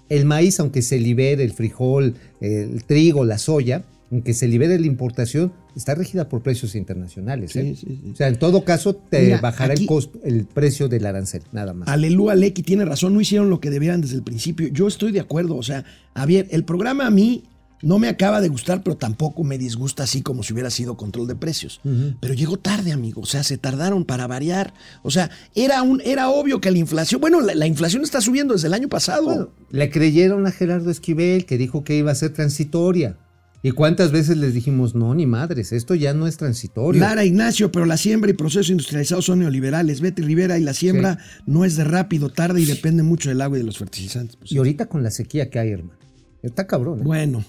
[0.08, 4.88] El maíz, aunque se libere el frijol, el trigo, la soya, aunque se libere la
[4.88, 7.56] importación, está regida por precios internacionales.
[7.56, 7.76] ¿eh?
[7.76, 8.12] Sí, sí, sí.
[8.12, 11.44] O sea, en todo caso, te Mira, bajará aquí- el costo, el precio del arancel,
[11.52, 11.90] nada más.
[11.90, 14.68] Aleluya, Lequi tiene razón, no hicieron lo que debieran desde el principio.
[14.70, 17.44] Yo estoy de acuerdo, o sea, a ver, el programa a mí
[17.84, 21.28] no me acaba de gustar, pero tampoco me disgusta así como si hubiera sido control
[21.28, 21.80] de precios.
[22.20, 24.74] Pero llegó tarde, amigo, o sea, se tardaron para variar.
[25.04, 28.56] O sea, era, un, era obvio que la inflación, bueno, la, la inflación está subiendo
[28.56, 29.26] desde el año pasado.
[29.26, 33.18] Bueno, le creyeron a Gerardo Esquivel que dijo que iba a ser transitoria.
[33.64, 37.02] ¿Y cuántas veces les dijimos, no, ni madres, esto ya no es transitorio?
[37.02, 40.00] Lara Ignacio, pero la siembra y procesos industrializados son neoliberales.
[40.00, 43.58] Betty Rivera y la siembra no es de rápido, tarde y depende mucho del agua
[43.58, 44.36] y de los fertilizantes.
[44.36, 46.00] Pues, Y ahorita con la sequía que hay, hermano.
[46.44, 47.04] Está cabrón, ¿eh?
[47.04, 47.44] Bueno,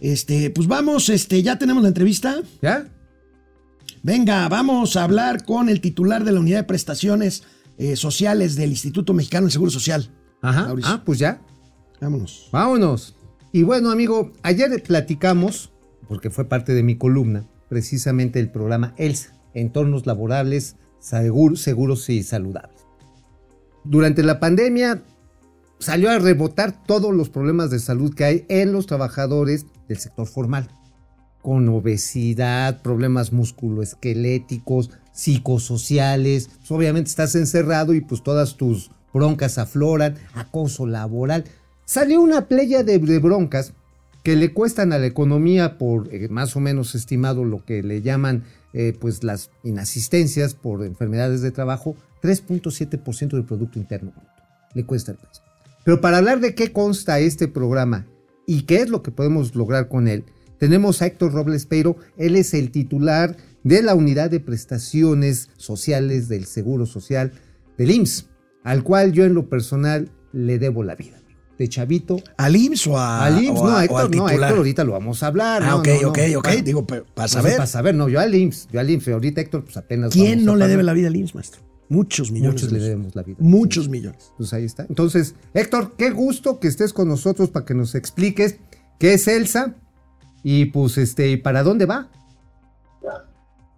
[0.00, 2.40] este, pues vamos, este, ya tenemos la entrevista.
[2.62, 2.88] ¿Ya?
[4.02, 7.42] Venga, vamos a hablar con el titular de la unidad de prestaciones
[7.76, 10.10] eh, sociales del Instituto Mexicano del Seguro Social.
[10.40, 10.64] Ajá.
[10.64, 10.90] Mauricio.
[10.90, 11.42] Ah, pues ya.
[12.00, 12.48] Vámonos.
[12.50, 13.14] Vámonos.
[13.52, 15.72] Y bueno, amigo, ayer platicamos,
[16.08, 22.22] porque fue parte de mi columna, precisamente el programa ELSA, Entornos Laborables Segur- Seguros y
[22.22, 22.80] Saludables.
[23.84, 25.02] Durante la pandemia
[25.78, 30.26] salió a rebotar todos los problemas de salud que hay en los trabajadores del sector
[30.26, 30.68] formal,
[31.42, 36.50] con obesidad, problemas musculoesqueléticos, psicosociales.
[36.68, 41.44] Obviamente estás encerrado y pues todas tus broncas afloran, acoso laboral.
[41.90, 43.72] Salió una playa de, broncas
[44.22, 48.00] que le cuestan a la economía por eh, más o menos estimado lo que le
[48.00, 54.30] llaman eh, pues las inasistencias por enfermedades de trabajo, 3.7% del Producto Interno Bruto.
[54.72, 55.42] Le cuesta al país.
[55.82, 58.06] Pero para hablar de qué consta este programa
[58.46, 60.22] y qué es lo que podemos lograr con él,
[60.58, 61.96] tenemos a Héctor Robles Peiro.
[62.16, 67.32] Él es el titular de la unidad de prestaciones sociales del Seguro Social
[67.76, 68.28] del IMSS,
[68.62, 71.19] al cual yo en lo personal le debo la vida.
[71.60, 74.28] De chavito ¿Al IMSS o a, al IMSS, o a- no, o Héctor, al no?
[74.30, 75.62] Héctor, ahorita lo vamos a hablar.
[75.62, 76.08] Ah, no, ok, no, no.
[76.08, 76.44] ok, ok.
[76.46, 77.56] Bueno, Digo, pero para sé, saber.
[77.56, 80.10] Para saber, no, yo al IMSS, yo al IMSS, ahorita Héctor, pues apenas.
[80.10, 81.60] ¿Quién vamos no a le debe la vida al IMSS, maestro?
[81.90, 82.54] Muchos millones.
[82.54, 83.36] Muchos de le debemos la vida.
[83.40, 83.90] Muchos Sí.
[83.90, 84.32] millones.
[84.38, 84.86] Pues ahí está.
[84.88, 88.56] Entonces, Héctor, qué gusto que estés con nosotros para que nos expliques
[88.98, 89.74] qué es ELSA
[90.42, 92.08] y pues este, ¿para dónde va?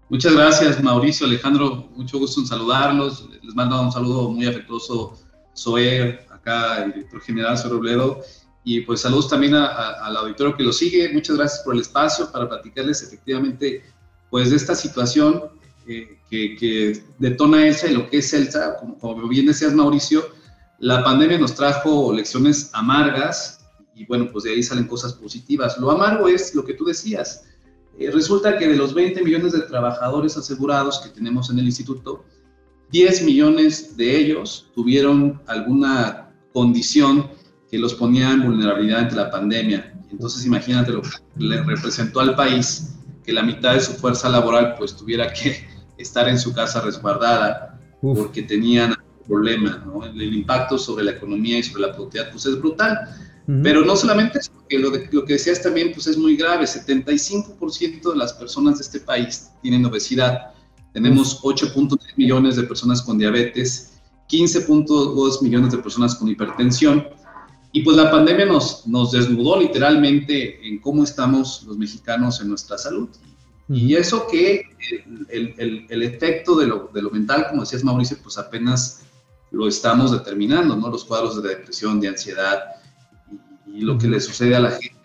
[0.08, 1.88] Muchas gracias, Mauricio, Alejandro.
[1.96, 3.28] Mucho gusto en saludarlos.
[3.42, 5.18] Les mando un saludo muy afectuoso,
[5.56, 8.20] Zoé, acá, director general, Zoé Robledo.
[8.64, 11.12] Y pues saludos también a- a- al auditorio que lo sigue.
[11.12, 13.82] Muchas gracias por el espacio para platicarles efectivamente
[14.30, 15.42] pues de esta situación
[15.86, 18.76] eh, que, que detona ELSA y lo que es ELSA.
[18.78, 20.22] Como, como bien decías, Mauricio,
[20.78, 23.58] la pandemia nos trajo lecciones amargas
[23.94, 25.76] y bueno, pues de ahí salen cosas positivas.
[25.78, 27.44] Lo amargo es lo que tú decías.
[27.98, 32.24] Eh, resulta que de los 20 millones de trabajadores asegurados que tenemos en el instituto,
[32.90, 37.30] 10 millones de ellos tuvieron alguna condición
[37.70, 39.94] que los ponía en vulnerabilidad ante la pandemia.
[40.10, 44.74] Entonces imagínate lo que le representó al país que la mitad de su fuerza laboral
[44.76, 48.18] pues tuviera que estar en su casa resguardada Uf.
[48.18, 48.94] porque tenían
[49.26, 50.04] problema, ¿no?
[50.04, 52.98] El, el impacto sobre la economía y sobre la productividad pues es brutal.
[53.62, 56.64] Pero no solamente eso, porque lo, de- lo que decías también pues es muy grave.
[56.64, 60.52] 75% de las personas de este país tienen obesidad.
[60.92, 63.91] Tenemos 8.3 millones de personas con diabetes,
[64.32, 67.06] 15.2 millones de personas con hipertensión.
[67.72, 72.76] Y pues la pandemia nos, nos desnudó literalmente en cómo estamos los mexicanos en nuestra
[72.78, 73.08] salud.
[73.68, 74.62] Y eso que
[75.30, 79.02] el, el- el- efecto de lo, de lo mental, como decías Mauricio, pues apenas
[79.50, 80.90] lo estamos determinando, ¿no?
[80.90, 82.58] Los cuadros de depresión, de ansiedad
[83.66, 84.98] y, y lo que le sucede a la gente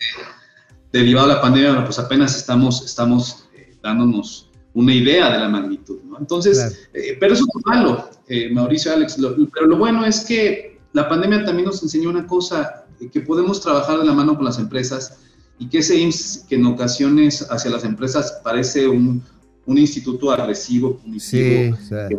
[0.92, 6.00] derivado de la pandemia, pues apenas estamos, estamos eh, dándonos una idea de la magnitud,
[6.04, 6.18] ¿no?
[6.18, 6.74] Entonces, Claro.
[6.94, 10.78] eh, pero eso es lo malo, eh, Mauricio, Alex, lo- pero lo bueno es que
[10.92, 14.44] la pandemia también nos enseñó una cosa, eh, que podemos trabajar de la mano con
[14.44, 15.18] las empresas
[15.58, 19.22] y que ese IMSS, que en ocasiones hacia las empresas parece un,
[19.66, 21.74] un instituto agresivo, punitivo, Sí,
[22.08, 22.14] que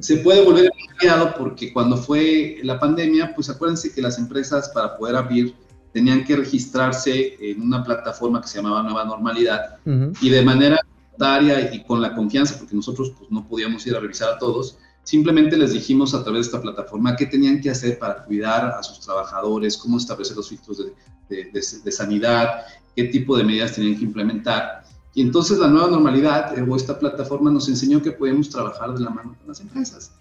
[0.00, 4.96] se puede volver aliado porque cuando fue la pandemia, pues acuérdense que las empresas para
[4.96, 5.54] poder abrir
[5.92, 9.76] tenían que registrarse en una plataforma que se llamaba Nueva Normalidad
[10.22, 10.78] y de manera
[11.18, 14.78] voluntaria y con la confianza, porque nosotros pues, no podíamos ir a revisar a todos,
[15.08, 18.82] Simplemente les dijimos a través de esta plataforma qué tenían que hacer para cuidar a
[18.82, 20.92] sus trabajadores, cómo establecer los filtros de,
[21.30, 24.84] de, de, sanidad, qué tipo de medidas tenían que implementar.
[25.14, 29.08] Y entonces la nueva normalidad o esta plataforma nos enseñó que podemos trabajar de la
[29.08, 30.12] mano con las empresas.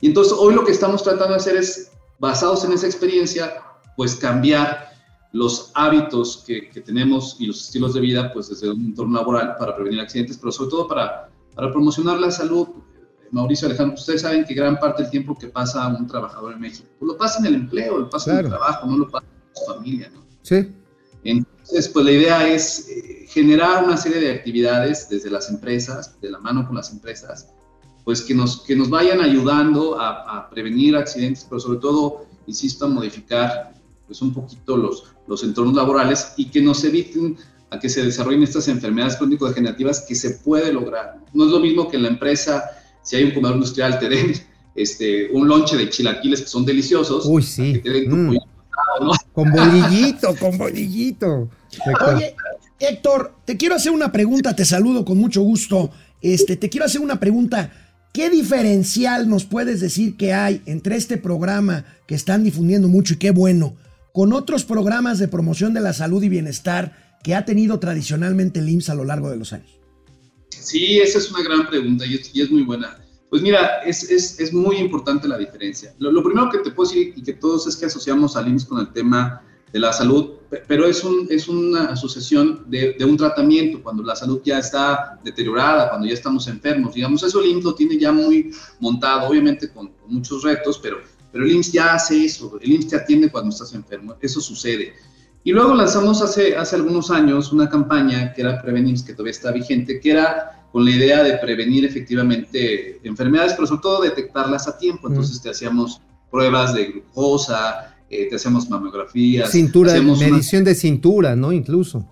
[0.00, 3.62] Y entonces hoy lo que estamos tratando de hacer es, basados en esa experiencia,
[3.96, 4.91] pues cambiar
[5.32, 9.56] los hábitos que, que, tenemos y los estilos de vida, pues desde un entorno laboral
[9.58, 12.68] para prevenir accidentes, pero sobre todo para, para promocionar la salud.
[13.30, 16.86] Mauricio Alejandro, ustedes saben que gran parte del tiempo que pasa un trabajador en México,
[16.98, 19.56] pues lo pasa en el empleo, lo pasa en el trabajo, no lo pasa en
[19.56, 20.22] su familia, ¿no?
[20.42, 20.70] Sí.
[21.24, 26.30] Entonces, pues la idea es eh, generar una serie de actividades desde las empresas, de
[26.30, 27.48] la mano con las empresas,
[28.04, 32.84] pues que nos, que nos vayan ayudando a, a prevenir accidentes, pero sobre todo, insisto,
[32.84, 33.72] a modificar
[34.12, 37.38] pues un poquito los, los entornos laborales y que nos eviten
[37.70, 41.18] a que se desarrollen estas enfermedades crónico-degenerativas que se puede lograr.
[41.32, 42.62] No es lo mismo que en la empresa,
[43.02, 44.34] si hay un comedor industrial, te den
[44.74, 47.24] este, un lonche de chilaquiles que son deliciosos.
[47.24, 47.80] Uy, sí.
[48.06, 48.36] Mm.
[49.00, 49.12] ¿no?
[49.32, 51.48] Con bolillito, con bolillito.
[52.06, 52.34] Oye,
[52.78, 55.90] Héctor, te quiero hacer una pregunta, te saludo con mucho gusto.
[56.20, 57.72] Este, te quiero hacer una pregunta.
[58.12, 63.16] ¿Qué diferencial nos puedes decir que hay entre este programa que están difundiendo mucho y
[63.16, 63.74] qué bueno
[64.12, 68.68] con otros programas de promoción de la salud y bienestar que ha tenido tradicionalmente el
[68.68, 69.78] IMSS a lo largo de los años?
[70.50, 72.98] Sí, esa es una gran pregunta y es, y es muy buena.
[73.30, 75.94] Pues mira, es, es, es, muy importante la diferencia.
[75.98, 78.66] Lo, lo, primero que te puedo decir y que todos es que asociamos al IMSS
[78.66, 80.34] con el tema de la salud,
[80.68, 85.18] pero es, un, es una asociación de, de, un tratamiento cuando la salud ya está
[85.24, 86.92] deteriorada, cuando ya estamos enfermos.
[86.94, 90.98] Digamos, eso el IMSS lo tiene ya muy montado, obviamente con, con muchos retos, pero
[91.32, 94.92] pero el IMSS ya hace eso, el IMSS te atiende cuando estás enfermo, eso sucede.
[95.44, 99.50] Y luego lanzamos hace, hace algunos años una campaña que era Prevenims, que todavía está
[99.50, 104.78] vigente, que era con la idea de prevenir efectivamente enfermedades, pero sobre todo detectarlas a
[104.78, 105.08] tiempo.
[105.08, 109.50] Entonces te hacíamos pruebas de glucosa, eh, te hacíamos mamografías.
[109.50, 110.70] Cintura, medición una...
[110.70, 111.52] de cintura, ¿no?
[111.52, 112.08] Incluso.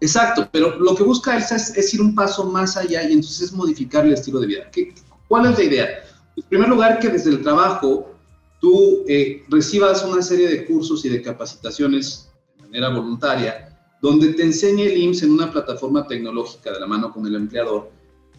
[0.00, 3.42] Exacto, pero lo que busca Elsa es, es, ir un paso más allá y entonces
[3.42, 4.70] es modificar el estilo de vida.
[4.70, 4.94] ¿Qué,
[5.28, 5.88] ¿Cuál es la idea?
[6.36, 8.14] En primer lugar, que desde el trabajo
[8.60, 14.42] tú eh, recibas una serie de cursos y de capacitaciones de manera voluntaria, donde te
[14.42, 17.90] enseñe el IMSS en una plataforma tecnológica de la mano con el empleador,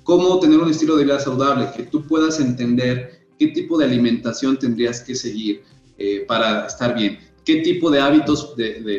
[0.04, 4.58] cómo tener un estilo de vida saludable, que tú puedas entender qué tipo de alimentación
[4.58, 5.64] tendrías que seguir
[5.98, 8.56] eh, para estar bien, qué tipo de hábitos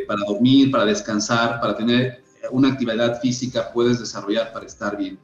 [0.07, 5.19] para dormir, para descansar, para tener una actividad física puedes desarrollar para estar bien.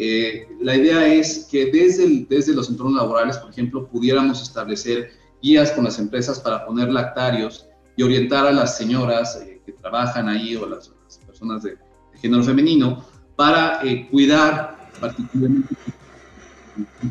[0.00, 5.10] Eh, la idea es que desde, el, desde los entornos laborales, por ejemplo, pudiéramos establecer
[5.42, 10.28] guías con las empresas para poner lactarios y orientar a las señoras eh, que trabajan
[10.28, 15.74] ahí o las, las personas de, de, género femenino para eh, cuidar particularmente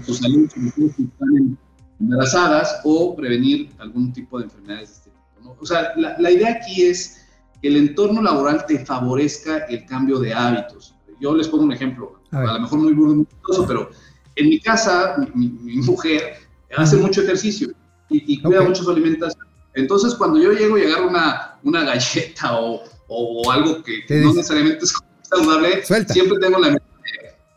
[0.06, 1.58] su salud, si están
[2.00, 5.42] embarazadas o prevenir algún tipo de enfermedades de este tipo.
[5.44, 5.58] ¿no?
[5.60, 7.28] O sea, la, la idea aquí es
[7.62, 10.96] que el entorno laboral te favorezca el cambio de hábitos.
[11.20, 13.90] Yo les pongo un ejemplo a, a lo mejor muy burdo, muy chistoso, pero
[14.36, 16.36] en mi casa, mi, mujer
[16.76, 17.70] hace mucho ejercicio
[18.10, 18.70] y, y cuida okay.
[18.70, 19.46] mucho su alimentación.
[19.74, 24.34] Entonces, cuando yo llego y agarro una, una galleta o, o, algo que, que no
[24.34, 26.14] necesariamente es saludable, Suelta.
[26.14, 26.86] siempre tengo la mente,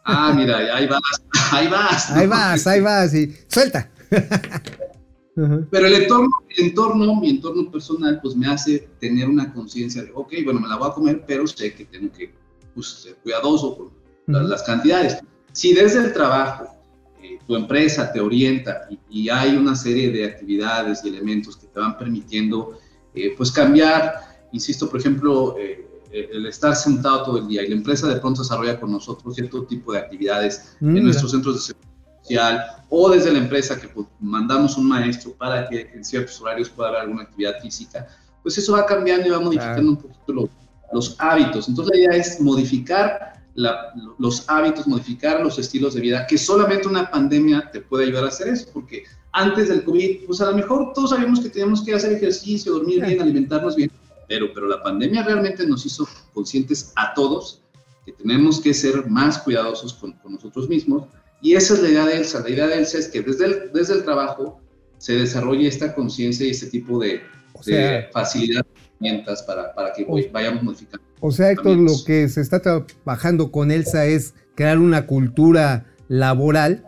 [0.04, 1.00] ah, mira, ahí vas,
[1.52, 2.10] ahí vas.
[2.10, 3.90] Ahí vas, ahí vas, y suelta.
[5.70, 10.10] Pero el entorno, el entorno, mi entorno personal, pues me hace tener una conciencia de,
[10.12, 12.34] ok, bueno, me la voy a comer, pero sé que tengo que
[12.74, 15.18] pues, ser cuidadoso con las cantidades.
[15.52, 16.76] Si desde el trabajo
[17.22, 21.66] eh, tu empresa te orienta y, y, hay una serie de actividades y elementos que
[21.66, 22.78] te van permitiendo
[23.14, 24.14] eh, pues cambiar,
[24.52, 28.42] insisto, por ejemplo, eh, el estar sentado todo el día y la empresa de pronto
[28.42, 30.96] desarrolla con nosotros cierto tipo de actividades mm.
[30.96, 35.32] en nuestros centros de seguridad social o desde la empresa que pues, mandamos un maestro
[35.32, 38.08] para que en ciertos horarios pueda haber alguna actividad física,
[38.42, 39.90] pues eso va cambiando y va modificando claro.
[39.90, 40.50] un poquito los,
[40.92, 41.68] los hábitos.
[41.68, 46.88] Entonces la idea es modificar la, los hábitos, modificar los estilos de vida, que solamente
[46.88, 50.56] una pandemia te puede ayudar a hacer eso, porque antes del COVID, pues a lo
[50.56, 53.90] mejor todos sabíamos que teníamos que hacer ejercicio, dormir bien, alimentarnos bien,
[54.28, 57.60] pero, pero la pandemia realmente nos hizo conscientes a todos
[58.04, 61.04] que tenemos que ser más cuidadosos con, con nosotros mismos,
[61.42, 62.40] y esa es la idea de ELSA.
[62.40, 64.60] La idea de ELSA es que desde el, desde el trabajo
[64.98, 67.22] se desarrolle esta conciencia y este tipo de,
[67.54, 68.66] o sea, de facilidad
[69.00, 71.09] herramientas para, para que vayamos modificando.
[71.20, 76.84] O sea, Héctor, lo que se está trabajando con ELSA es crear una cultura laboral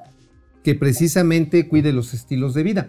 [0.65, 2.89] que precisamente cuide los estilos de vida.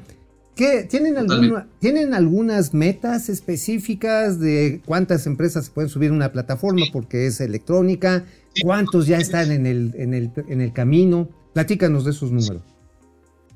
[0.55, 6.31] ¿Qué, ¿tienen, alguna, ¿Tienen algunas metas específicas de cuántas empresas se pueden subir a una
[6.31, 8.25] plataforma porque es electrónica?
[8.61, 11.27] ¿Cuántos ya están en el, en el, en el camino?
[11.53, 12.61] Platícanos de esos números.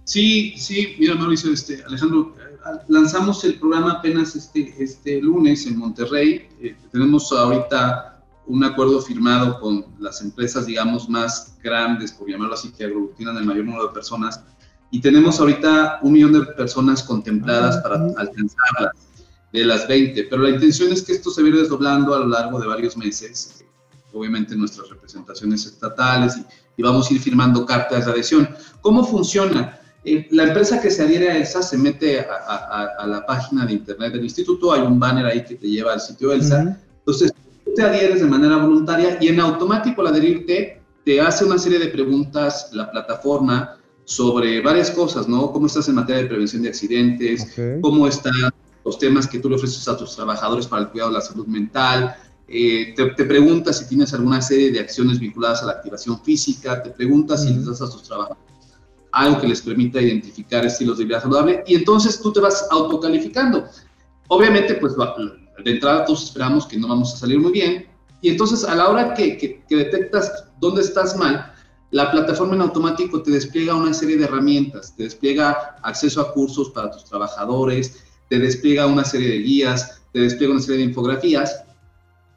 [0.05, 2.33] Sí, sí, mira Mauricio, este, Alejandro,
[2.87, 6.49] lanzamos el programa apenas este, este lunes en Monterrey.
[6.61, 12.71] Eh, tenemos ahorita un acuerdo firmado con las empresas, digamos, más grandes, por llamarlo así,
[12.71, 14.41] que aglutinan el mayor número de personas.
[14.89, 18.91] Y tenemos ahorita un millón de personas contempladas para alcanzarlas,
[19.51, 20.23] de las 20.
[20.29, 23.65] Pero la intención es que esto se vaya desdoblando a lo largo de varios meses,
[24.13, 26.45] obviamente nuestras representaciones estatales, y,
[26.77, 28.49] y vamos a ir firmando cartas de adhesión.
[28.81, 29.77] ¿Cómo funciona?
[30.09, 33.65] Eh, la empresa que se adhiere a ELSA se mete a, a, a, la página
[33.65, 36.59] de internet del instituto, hay un banner ahí que te lleva al sitio ELSA.
[36.59, 36.77] Uh -huh.
[36.99, 37.33] Entonces,
[37.65, 41.77] tú te adhieres de manera voluntaria y en automático al adherirte te hace una serie
[41.79, 45.51] de preguntas la plataforma sobre varias cosas, ¿no?
[45.51, 47.51] ¿Cómo estás en materia de prevención de accidentes?
[47.51, 47.81] Okay.
[47.81, 48.33] ¿Cómo están
[48.85, 51.47] los temas que tú le ofreces a tus trabajadores para el cuidado de la salud
[51.47, 52.15] mental?
[52.47, 56.81] Eh, te, te pregunta si tienes alguna serie de acciones vinculadas a la activación física,
[56.81, 57.43] te pregunta uh -huh.
[57.45, 58.46] si les das a tus trabajadores
[59.17, 63.65] algo que les permita identificar estilos de vida saludable y entonces tú te vas autocalificando.
[64.27, 67.87] Obviamente, pues de entrada todos esperamos que no vamos a salir muy bien
[68.21, 71.51] y entonces a la hora que, que, que detectas dónde estás mal,
[71.91, 76.69] la plataforma en automático te despliega una serie de herramientas, te despliega acceso a cursos
[76.69, 81.63] para tus trabajadores, te despliega una serie de guías, te despliega una serie de infografías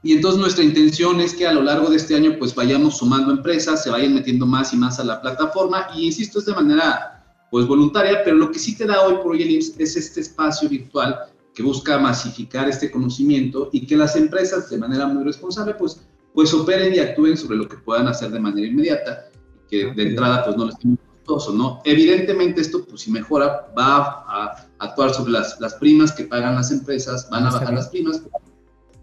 [0.02, 3.32] y entonces nuestra intención es que a lo largo de este año pues vayamos sumando
[3.32, 5.88] empresas, se vayan metiendo más y más a la plataforma.
[5.94, 9.32] Y insisto, es de manera pues voluntaria, pero lo que sí te da hoy por
[9.32, 11.18] hoy el IMSS es este espacio virtual
[11.52, 16.00] que busca masificar este conocimiento y que las empresas de manera muy responsable pues,
[16.32, 19.26] pues operen y actúen sobre lo que puedan hacer de manera inmediata,
[19.68, 21.82] que de entrada pues no les muy costoso, ¿no?
[21.84, 26.70] Evidentemente esto pues si mejora va a actuar sobre las, las primas que pagan las
[26.70, 28.22] empresas, van a bajar las primas,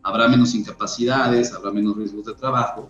[0.07, 2.89] habrá menos incapacidades, habrá menos riesgos de trabajo.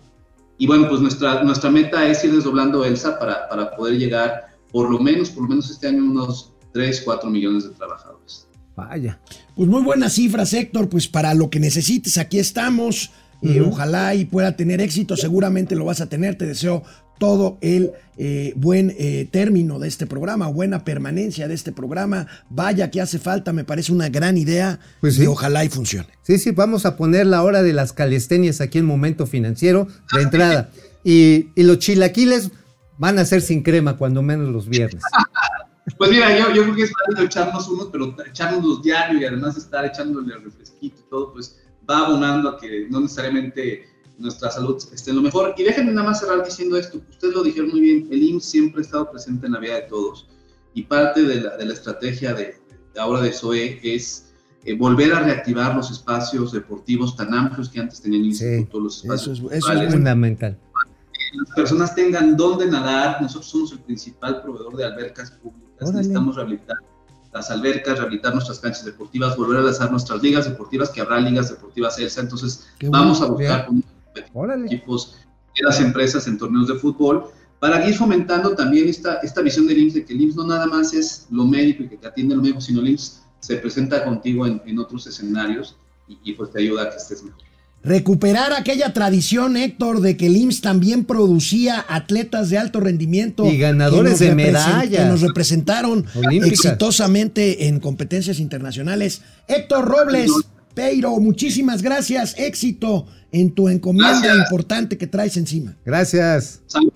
[0.56, 4.88] Y bueno, pues nuestra, nuestra meta es ir desdoblando ELSA para, para poder llegar por
[4.90, 8.46] lo menos, por lo menos este año, unos 3, 4 millones de trabajadores.
[8.76, 9.20] Vaya.
[9.56, 10.88] Pues muy buenas cifras, Héctor.
[10.88, 13.10] Pues para lo que necesites, aquí estamos.
[13.40, 13.56] Uh -huh.
[13.56, 15.16] eh, ojalá y pueda tener éxito.
[15.16, 16.38] Seguramente lo vas a tener.
[16.38, 16.84] Te deseo
[17.18, 22.26] todo el eh, buen eh, término de este programa, buena permanencia de este programa.
[22.50, 25.24] Vaya que hace falta, me parece una gran idea pues sí.
[25.24, 26.08] y ojalá y funcione.
[26.22, 30.22] Sí, sí, vamos a poner la hora de las calistenias aquí en Momento Financiero de
[30.22, 30.70] entrada.
[31.04, 32.50] Y, y los chilaquiles
[32.98, 35.02] van a ser sin crema, cuando menos los viernes.
[35.96, 39.24] Pues mira, yo, yo creo que es válido echarnos unos, pero echarnos los diarios y
[39.24, 43.88] además estar echándole el refresquito y todo, pues va abonando a que no necesariamente
[44.18, 45.54] nuestra salud esté en lo mejor.
[45.56, 48.80] Y déjenme nada más cerrar diciendo esto, ustedes lo dijeron muy bien, el IMSS siempre
[48.80, 50.26] ha estado presente en la vida de todos
[50.74, 52.56] y parte de la, de la estrategia de,
[52.94, 54.32] de, ahora de SOE es
[54.64, 58.80] eh, volver a reactivar los espacios deportivos tan amplios que antes tenían el Sí, instituto,
[58.80, 60.58] los espacios eso es, eso es fundamental.
[61.12, 65.96] Que las personas tengan dónde nadar, nosotros somos el principal proveedor de albercas públicas, Órale.
[65.98, 66.76] necesitamos rehabilitar
[67.32, 71.50] las albercas, rehabilitar nuestras canchas deportivas, volver a lanzar nuestras ligas deportivas, que habrá ligas
[71.50, 73.84] deportivas ELSA, entonces Qué vamos bueno, a buscar con
[74.32, 74.66] Órale.
[74.66, 75.16] equipos
[75.56, 77.24] de las empresas en torneos de fútbol
[77.58, 80.66] para ir fomentando también esta, esta visión del IMSS de que el IMSS no nada
[80.66, 84.04] más es lo médico y que te atiende lo médico, sino el IMSS se presenta
[84.04, 87.42] contigo en, en otros escenarios y, y, pues te ayuda a que estés mejor.
[87.82, 93.46] Recuperar aquella tradición, Héctor, de que el IMSS también producía atletas de alto rendimiento.
[93.46, 94.88] Y ganadores de medallas.
[94.88, 96.64] Que nos representaron Olímpicas.
[96.64, 99.22] exitosamente en competencias internacionales.
[99.46, 100.32] Héctor Robles,
[100.78, 102.36] Peiro, muchísimas gracias.
[102.38, 104.44] Éxito en tu encomienda gracias.
[104.44, 105.76] importante que traes encima.
[105.84, 106.60] Gracias.
[106.68, 106.92] Salud.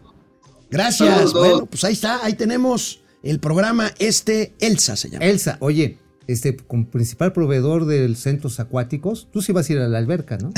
[0.71, 1.09] Gracias.
[1.09, 1.33] Saludos.
[1.35, 5.25] Bueno, pues ahí está, ahí tenemos el programa este Elsa se llama.
[5.25, 9.89] Elsa, oye, este, como principal proveedor de centros acuáticos, tú sí vas a ir a
[9.89, 10.53] la alberca, ¿no?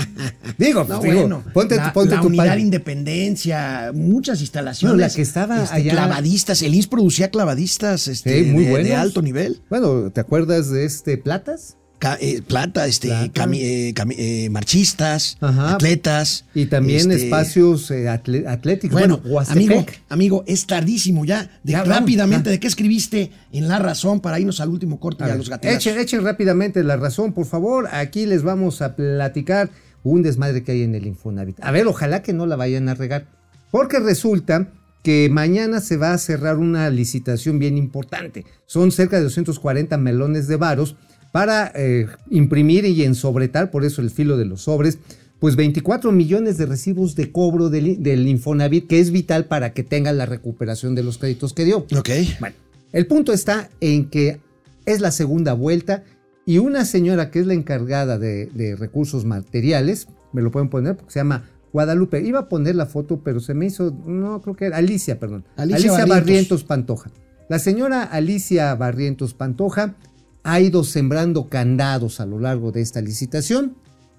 [0.58, 4.96] digo, no, digo, bueno, ponte, la, ponte la tu unidad Independencia, muchas instalaciones.
[4.96, 5.92] No, la que estaba este, allá.
[5.92, 9.62] Clavadistas, el INS producía clavadistas este, sí, muy de, de, alto nivel.
[9.70, 11.76] Bueno, ¿te acuerdas de este Platas?
[12.20, 13.32] Eh, plata, este, plata.
[13.32, 15.74] Cami eh, cami eh, marchistas, Ajá.
[15.74, 16.44] atletas.
[16.54, 18.98] Y también este, espacios atle atléticos.
[18.98, 21.50] Bueno, bueno amigo, amigo, es tardísimo ya.
[21.62, 25.28] De, ya rápidamente, ¿de qué escribiste en La Razón para irnos al último corte a
[25.28, 25.70] y a los gatos?
[25.70, 27.88] Echen, echen rápidamente La Razón, por favor.
[27.92, 29.70] Aquí les vamos a platicar
[30.02, 31.58] un desmadre que hay en el Infonavit.
[31.62, 33.26] A ver, ojalá que no la vayan a regar.
[33.70, 34.68] Porque resulta
[35.02, 38.46] que mañana se va a cerrar una licitación bien importante.
[38.66, 40.96] Son cerca de 240 melones de varos
[41.34, 44.98] para eh, imprimir y ensobretar, por eso el filo de los sobres,
[45.40, 49.82] pues 24 millones de recibos de cobro del, del, Infonavit, que es vital para que
[49.82, 51.78] tengan la recuperación de los créditos que dio.
[51.78, 52.10] Ok.
[52.38, 52.54] Bueno,
[52.92, 54.38] el punto está en que
[54.86, 56.04] es la segunda vuelta
[56.46, 60.96] y una señora que es la encargada de, de recursos materiales, me lo pueden poner
[60.96, 62.22] porque se llama Guadalupe.
[62.22, 65.44] Iba a poner la foto, pero se me hizo, no creo que era Alicia, perdón.
[65.56, 66.16] Alicia, Alicia Barrientos.
[66.16, 67.10] Barrientos Pantoja.
[67.48, 69.96] La señora Alicia Barrientos Pantoja
[70.44, 73.76] ha ido sembrando candados a lo largo de esta licitación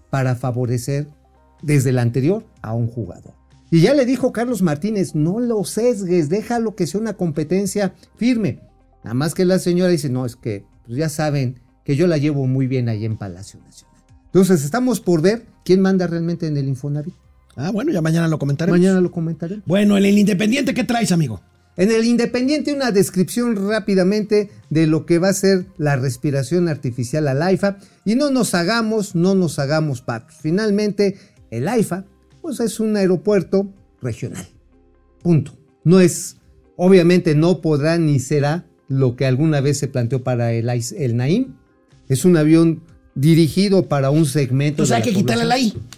[0.09, 1.07] para favorecer
[1.61, 3.33] desde la anterior a un jugador.
[3.71, 8.59] Y ya le dijo Carlos Martínez, no lo sesgues, déjalo que sea una competencia firme.
[9.03, 12.17] Nada más que la señora dice, no, es que pues ya saben que yo la
[12.17, 13.95] llevo muy bien ahí en Palacio Nacional.
[14.25, 17.13] Entonces estamos por ver quién manda realmente en el Infonavit.
[17.55, 18.79] Ah, bueno, ya mañana lo comentaremos.
[18.79, 19.61] Mañana lo comentaré.
[19.65, 21.41] Bueno, en el Independiente, ¿qué traes, amigo?
[21.77, 27.27] En el Independiente, una descripción rápidamente de lo que va a ser la respiración artificial
[27.27, 27.77] al AIFA.
[28.05, 30.35] Y no nos hagamos, no nos hagamos patos.
[30.41, 31.17] Finalmente,
[31.51, 32.05] el AIFA,
[32.41, 34.47] pues es un aeropuerto regional.
[35.21, 35.57] Punto.
[35.83, 36.37] No es,
[36.77, 41.55] obviamente no podrá ni será lo que alguna vez se planteó para el, el Naim.
[42.07, 42.83] Es un avión
[43.15, 44.83] dirigido para un segmento.
[44.83, 45.81] Entonces de hay la que quitarle la población.
[45.81, 45.95] I.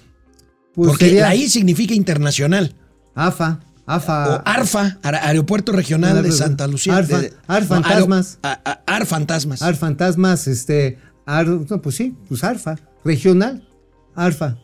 [0.73, 2.73] Pues porque sería la I significa internacional.
[3.13, 4.35] AFA, AFA.
[4.35, 6.97] o ARFA, Aer- Aeropuerto Regional de Santa Lucía.
[6.97, 8.39] Arfa- de- Ar no, Fantasmas.
[8.43, 9.61] aero- a- a- Ar Fantasmas.
[9.61, 13.67] Ar Fantasmas, este, Ar, no, pues sí, pues Arfa, regional,
[14.15, 14.57] Arfa.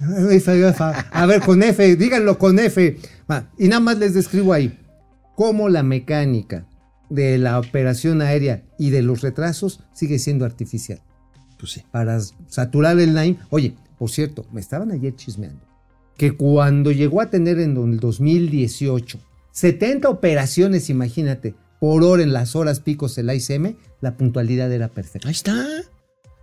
[0.00, 0.90] Arfa, Arfa.
[1.10, 2.98] A ver, con F, díganlo con F.
[3.58, 4.78] Y nada más les describo ahí
[5.36, 6.66] cómo la mecánica
[7.08, 11.00] de la operación aérea y de los retrasos sigue siendo artificial.
[11.58, 11.82] Pues sí.
[11.90, 13.38] Para saturar el line.
[13.50, 15.64] Oye, por cierto, me estaban ayer chismeando
[16.16, 19.18] que cuando llegó a tener en el 2018
[19.56, 25.28] 70 operaciones, imagínate, por hora en las horas picos el ICM, la puntualidad era perfecta.
[25.28, 25.66] Ahí está.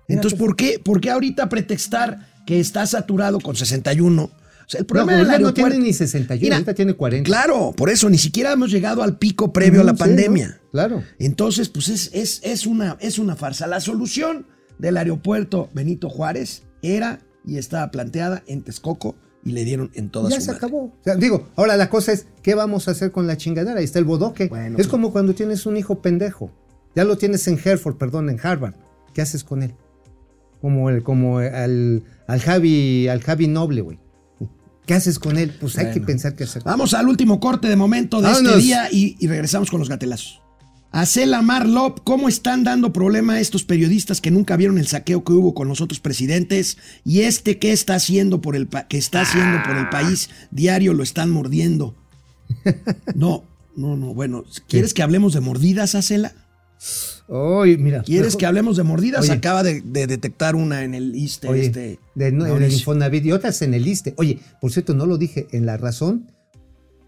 [0.08, 4.24] Entonces, ¿por qué, ¿por qué ahorita pretextar que está saturado con 61?
[4.24, 4.32] O
[4.66, 5.70] sea, el No, problema pues del no aeropuerto...
[5.70, 7.28] tiene ni 61, Mira, ahorita tiene 40.
[7.28, 10.48] Claro, por eso ni siquiera hemos llegado al pico previo a la sí, pandemia.
[10.48, 10.70] ¿no?
[10.72, 11.04] Claro.
[11.20, 13.68] Entonces, pues es, es, es, una, es una farsa.
[13.68, 14.48] La solución
[14.80, 19.16] del aeropuerto Benito Juárez era y estaba planteada en Texcoco
[19.46, 20.58] y le dieron en toda ya su se madre.
[20.58, 20.78] acabó.
[20.86, 23.80] O sea, digo, ahora la cosa es, ¿qué vamos a hacer con la chingadera?
[23.80, 24.48] Ahí está el bodoque.
[24.48, 26.52] Bueno, es pues- como cuando tienes un hijo pendejo.
[26.96, 28.76] Ya lo tienes en Hereford, perdón, en Harvard.
[29.14, 29.74] ¿Qué haces con él?
[30.62, 34.00] Como el, como al, al Javi, al Javi Noble, güey.
[34.86, 35.56] ¿Qué haces con él?
[35.60, 36.62] Pues hay que pensar qué hacer.
[36.64, 40.42] Vamos al último corte de momento de este día y, y regresamos con los gatelazos.
[40.94, 45.34] Acela Marlop, ¿cómo están dando problema a estos periodistas que nunca vieron el saqueo que
[45.34, 46.78] hubo con los otros presidentes?
[47.04, 51.02] Y este qué está haciendo por el que está haciendo por el país diario lo
[51.04, 51.96] están mordiendo.
[53.16, 53.44] No,
[53.76, 54.14] no, no.
[54.14, 56.34] Bueno, ¿quieres que hablemos de mordidas, Acela?
[57.28, 58.04] Oye, mira.
[58.04, 59.22] ¿Quieres mejor- que hablemos de mordidas?
[59.24, 59.32] Oye.
[59.32, 61.48] Acaba de, de detectar una en el ISTE.
[61.48, 62.72] Oye, este, de- no, en el.
[62.72, 64.14] Infonavit y otras en el ISTE.
[64.18, 65.48] Oye, por cierto, no lo dije.
[65.52, 66.32] En La Razón,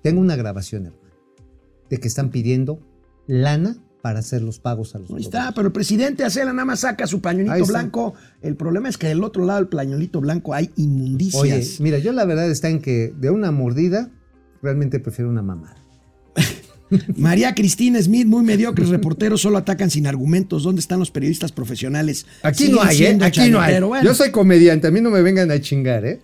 [0.02, 1.04] tengo una grabación, hermano,
[1.92, 2.80] de que están pidiendo
[3.28, 6.82] lana para hacer los pagos a los Ahí está, pero el presidente Acela nada más
[6.82, 8.14] saca su pañuelito blanco.
[8.42, 11.42] El problema es que del otro lado del pañuelito blanco hay inmundicias.
[11.42, 14.12] Oye, mira, yo la verdad está en que de una mordida,
[14.62, 15.78] realmente prefiero una mamada.
[17.18, 20.62] María Cristina Smith, muy mediocres reporteros, solo atacan sin argumentos.
[20.62, 22.28] ¿Dónde están los periodistas profesionales?
[22.44, 23.18] Aquí Siguen no hay, ¿eh?
[23.22, 23.82] Aquí no hay.
[23.82, 26.22] Bueno, Yo soy comediante, a mí no me vengan a chingar, ¿eh?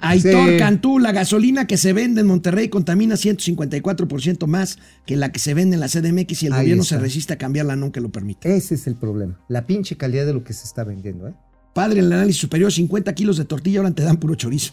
[0.00, 0.56] Aitor Sí.
[0.58, 5.54] Cantú, la gasolina que se vende en Monterrey contamina 154% más que la que se
[5.54, 6.96] vende en la CDMX y el Ahí gobierno está.
[6.96, 8.54] se resiste a cambiarla, no que lo permite.
[8.56, 9.38] Ese es el problema.
[9.48, 11.34] La pinche calidad de lo que se está vendiendo, ¿eh?
[11.74, 14.72] Padre, en el análisis superior, 50 kilos de tortilla, ahora te dan puro chorizo.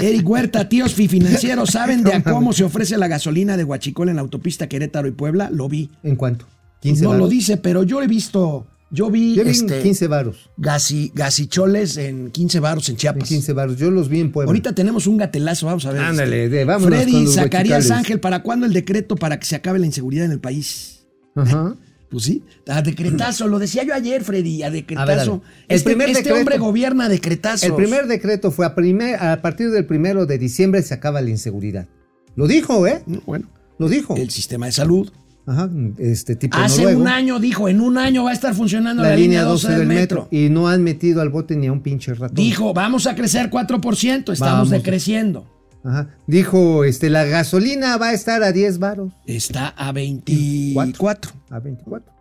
[0.00, 4.16] Eric Huerta, tíos financieros, ¿saben de a cómo se ofrece la gasolina de Huachicol en
[4.16, 5.50] la autopista Querétaro y Puebla?
[5.50, 5.90] Lo vi.
[6.02, 6.46] ¿En cuánto?
[6.46, 7.30] no 15 lo varos.
[7.30, 10.50] dice, pero yo he visto, yo vi, Yo vi este, 15 varos.
[10.56, 13.28] gasi- gasicholes en 15 baros en En Chiapas.
[13.28, 13.76] 15 varos.
[13.76, 14.48] Yo los vi en Puebla.
[14.50, 16.02] Ahorita tenemos un gatelazo, vamos a ver.
[16.02, 16.56] Ándale, este.
[16.58, 17.90] de- vámonos Freddy Zacarías.
[17.90, 21.06] Ángel, ¿para cuándo el decreto para que se acabe la inseguridad en el país?
[21.34, 21.74] Ajá.
[22.08, 25.02] Pues sí, a decretazo, lo decía yo ayer, Freddy, a decretazo.
[25.02, 25.40] A ver, a ver.
[25.68, 27.64] El este primer este decreto- hombre gobierna a decretazos.
[27.68, 31.30] El primer decreto fue a, primer, a partir del primero de diciembre se acaba la
[31.30, 31.88] inseguridad.
[32.36, 33.02] Lo dijo, ¿eh?
[33.06, 34.14] No, Bueno, Lo dijo.
[34.16, 35.10] el sistema de salud.
[35.46, 37.02] Ajá, este tipo Hace noruego.
[37.02, 39.78] un año dijo, en un año va a estar funcionando la, la línea 12 del
[39.78, 40.22] del metro.
[40.24, 40.28] metro.
[40.36, 42.34] Y no han metido al bote ni a un pinche ratón.
[42.34, 44.70] Dijo, vamos a crecer 4%, estamos Vamos.
[44.70, 45.46] decreciendo.
[45.84, 46.08] Ajá.
[46.26, 49.12] Dijo, este, la gasolina va a estar a 10 varos.
[49.24, 51.30] Está a 24.
[51.50, 52.12] A 24.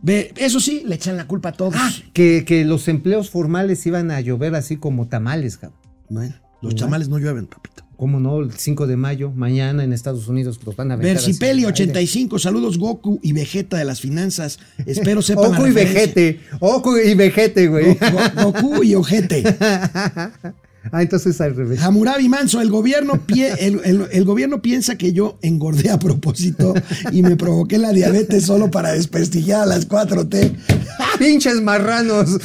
[0.00, 1.74] Ve, eso sí, le echan la culpa a todos.
[1.76, 5.80] Ah, que, que los empleos formales iban a llover así como tamales, cabrón.
[6.10, 7.83] Bueno, los chamales no llueven, papito.
[7.96, 8.40] ¿Cómo no?
[8.40, 11.06] El 5 de mayo, mañana en Estados Unidos los van a ver.
[11.14, 14.58] Versipeli 85, saludos Goku y Vegeta de las finanzas.
[14.84, 16.40] Espero sepan Ojo y vejete.
[16.60, 17.94] Ojo y vejete, güey.
[17.94, 19.44] Go- Go- Goku y Ojete.
[20.92, 21.80] ah, entonces al revés.
[22.28, 26.74] Manso, el gobierno, pie- el, el- el gobierno piensa que yo engordé a propósito
[27.12, 30.56] y me provoqué la diabetes solo para desprestigiar a las 4T.
[31.18, 32.38] Pinches marranos.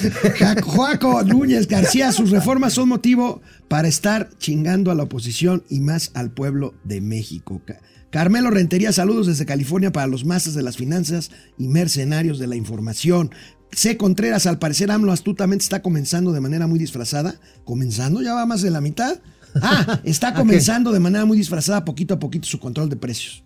[0.64, 6.12] Joaco Núñez García, sus reformas son motivo para estar chingando a la oposición y más
[6.14, 7.62] al pueblo de México.
[7.66, 7.80] Ca-
[8.12, 11.30] Carmelo Rentería, saludos desde California para los masas de las finanzas
[11.60, 13.30] y mercenarios de la información.
[13.72, 13.98] C.
[13.98, 17.36] Contreras, al parecer AMLO astutamente está comenzando de manera muy disfrazada.
[17.64, 18.22] ¿Comenzando?
[18.22, 19.20] ¿Ya va más de la mitad?
[19.62, 23.44] Ah, está comenzando de manera muy disfrazada poquito a poquito su control de precios.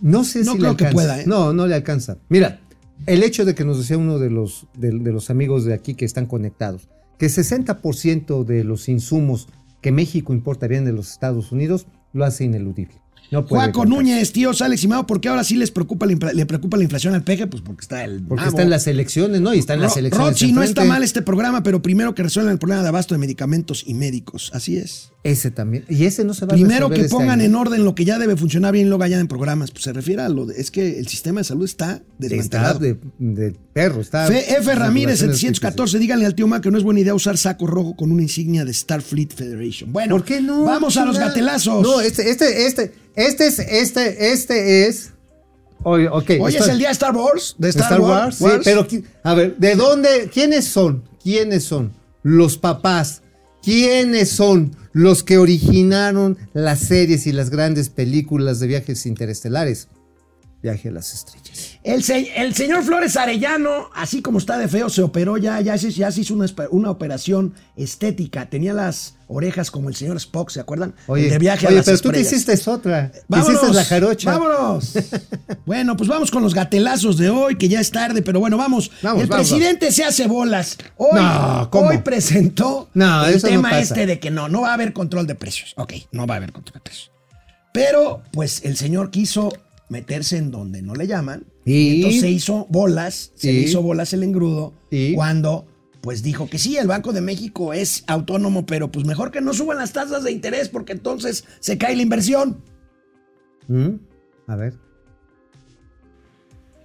[0.00, 0.92] No sé No si creo le que alcanza.
[0.94, 1.24] pueda, ¿eh?
[1.26, 2.18] No, no le alcanza.
[2.28, 2.60] Mira,
[3.06, 5.94] el hecho de que nos decía uno de los, de, de los amigos de aquí
[5.94, 9.48] que están conectados, que 60% de los insumos
[9.80, 13.00] que México importa vienen de los Estados Unidos, lo hace ineludible.
[13.30, 13.86] No puede Juaco.
[13.86, 16.82] Núñez, tío Alex y Mao, ¿por qué ahora sí les preocupa la, le preocupa la
[16.84, 17.46] inflación al peje?
[17.46, 19.54] Pues porque está el Porque están las elecciones, ¿no?
[19.54, 20.28] Y están las elecciones.
[20.28, 23.18] Rochi, no está mal este programa, pero primero que resuelvan el problema de abasto de
[23.18, 24.50] medicamentos y médicos.
[24.54, 25.12] Así es.
[25.30, 25.84] Ese también.
[25.88, 28.18] Y ese no se va a Primero que este pongan en orden lo que ya
[28.18, 29.70] debe funcionar bien y luego allá en programas.
[29.70, 32.78] Pues se refiere a lo de, es que el sistema de salud está Está desmantelado.
[32.78, 34.00] de, de perro.
[34.00, 34.74] Está Fe- F.
[34.74, 37.96] Ramírez, regulaciones 714, díganle al tío Ma que no es buena idea usar saco rojo
[37.96, 39.92] con una insignia de Starfleet Federation.
[39.92, 40.64] Bueno, ¿Por qué no?
[40.64, 41.82] Vamos a los gatelazos.
[41.82, 45.10] No, este, este, este, este es, este, este es.
[45.82, 46.30] Oye, ok.
[46.40, 48.36] Hoy es el día de Star Wars, de Star, Wars.
[48.36, 48.86] sí, pero
[49.22, 50.30] a ver, ¿de dónde?
[50.32, 51.04] ¿Quiénes son?
[51.22, 51.92] ¿Quiénes son?
[52.22, 53.22] Los papás.
[53.66, 59.88] ¿Quiénes son los que originaron las series y las grandes películas de viajes interestelares?
[60.62, 61.78] Viaje a las estrellas.
[61.84, 65.76] El, se- el señor Flores Arellano, así como está de feo, se operó ya, ya
[65.78, 68.46] se, ya se hizo una, una operación estética.
[68.48, 70.94] Tenía las orejas como el señor Spock, ¿se acuerdan?
[71.06, 72.44] Oye, de viaje oye a las pero tú te estrellas.
[72.56, 73.12] hiciste otra.
[73.28, 74.30] Vámonos, hiciste la jarocha.
[74.38, 74.92] Vámonos.
[75.66, 78.90] bueno, pues vamos con los gatelazos de hoy, que ya es tarde, pero bueno, vamos.
[79.02, 80.78] Vamos, el vamos, presidente se hace bolas.
[80.96, 81.88] Hoy, No, ¿cómo?
[81.90, 85.26] hoy presentó No, el no tema este de que no, no va a haber control
[85.26, 85.74] de precios.
[85.76, 87.10] Ok, no va a haber control de precios.
[87.72, 89.52] Pero, pues, el señor quiso
[89.88, 91.44] meterse en donde no le llaman.
[91.64, 95.66] Y- Y entonces se hizo bolas, se Y- hizo bolas el engrudo Y- cuando
[96.00, 99.52] pues dijo que sí, el Banco de México es autónomo, pero pues mejor que no
[99.52, 102.62] suban las tasas de interés porque entonces se cae la inversión.
[103.66, 103.94] ¿Mm?
[104.46, 104.74] A ver.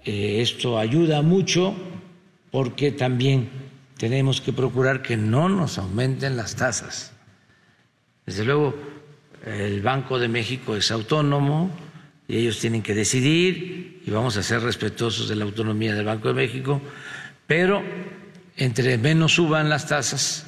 [0.04, 1.76] Eh, esto ayuda mucho
[2.50, 3.50] porque también
[3.98, 7.12] tenemos que procurar que no nos aumenten las tasas.
[8.26, 8.74] Desde luego,
[9.46, 11.70] el Banco de México es autónomo
[12.32, 16.30] y ellos tienen que decidir y vamos a ser respetuosos de la autonomía del Banco
[16.30, 16.82] de México,
[17.46, 17.84] pero
[18.56, 20.46] entre menos suban las tasas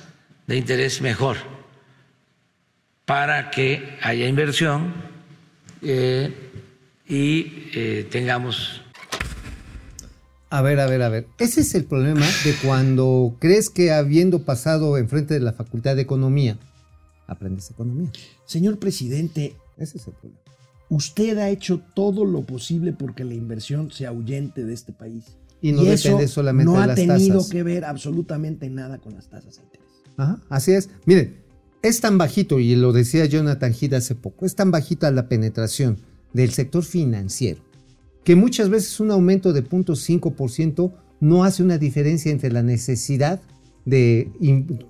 [0.48, 1.36] de interés, mejor,
[3.04, 4.94] para que haya inversión
[5.82, 6.34] eh,
[7.06, 8.82] y eh, tengamos
[10.50, 11.28] A ver, a ver, a ver.
[11.38, 16.04] Ese es el problema de cuando crees que habiendo pasado enfrente de la Facultad de
[16.04, 16.58] Economía,
[17.28, 18.10] aprendes economía.
[18.46, 20.43] Señor presidente, Ese es el problema.
[20.94, 25.38] Usted ha hecho todo lo posible porque la inversión se ahuyente de este país.
[25.60, 27.52] Y no depende solamente no de ha las tenido tasas.
[27.52, 29.88] que ver absolutamente nada con las tasas de interés.
[30.18, 30.90] Ajá, así es.
[31.06, 31.38] Miren,
[31.82, 35.98] es tan bajito, y lo decía Jonathan Heath hace poco, es tan bajita la penetración
[36.32, 37.62] del sector financiero,
[38.24, 43.42] que muchas veces un aumento de 0.5% no hace una diferencia entre la necesidad
[43.86, 44.30] de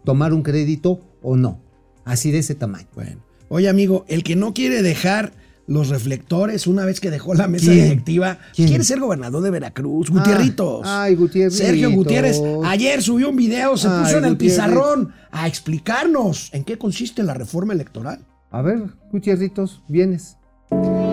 [0.04, 1.62] tomar un crédito o no.
[2.04, 2.88] Así de ese tamaño.
[2.93, 5.32] Bueno, oye amigo, el que no quiere dejar
[5.66, 7.84] los reflectores una vez que dejó la mesa ¿Quién?
[7.86, 8.68] directiva, ¿Quién?
[8.68, 10.82] quiere ser gobernador de Veracruz, Gutierritos.
[10.84, 11.57] Ah, ay, Gutierritos.
[11.57, 16.64] Sergio Gutiérrez ayer subió un video, se Ay, puso en el pizarrón a explicarnos en
[16.64, 18.26] qué consiste la reforma electoral.
[18.51, 20.38] A ver, Gutierritos, vienes.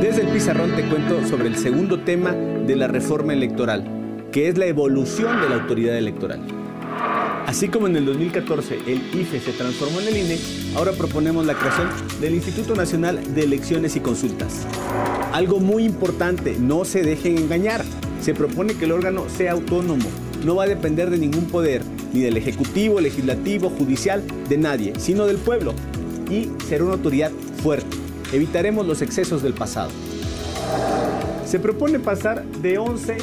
[0.01, 4.59] Desde el pizarrón te cuento sobre el segundo tema de la reforma electoral, que es
[4.59, 6.41] la evolución de la autoridad electoral.
[7.47, 10.39] Así como en el 2014 el IFE se transformó en el INE,
[10.77, 11.89] ahora proponemos la creación
[12.21, 14.67] del Instituto Nacional de Elecciones y Consultas.
[15.33, 17.85] Algo muy importante, no se dejen engañar.
[18.21, 20.09] Se propone que el órgano sea autónomo,
[20.45, 21.83] no va a depender de ningún poder,
[22.13, 25.75] ni del Ejecutivo, Legislativo, Judicial, de nadie, sino del pueblo.
[26.31, 27.33] Y será una autoridad
[27.63, 27.97] fuerte.
[28.33, 29.91] Evitaremos los excesos del pasado.
[31.45, 33.17] Se propone pasar de 11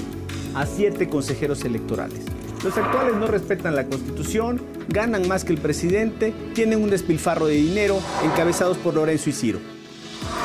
[0.54, 2.37] a 7 consejeros electorales.
[2.68, 7.54] Los actuales no respetan la constitución, ganan más que el presidente, tienen un despilfarro de
[7.56, 9.60] dinero, encabezados por Lorenzo y Ciro.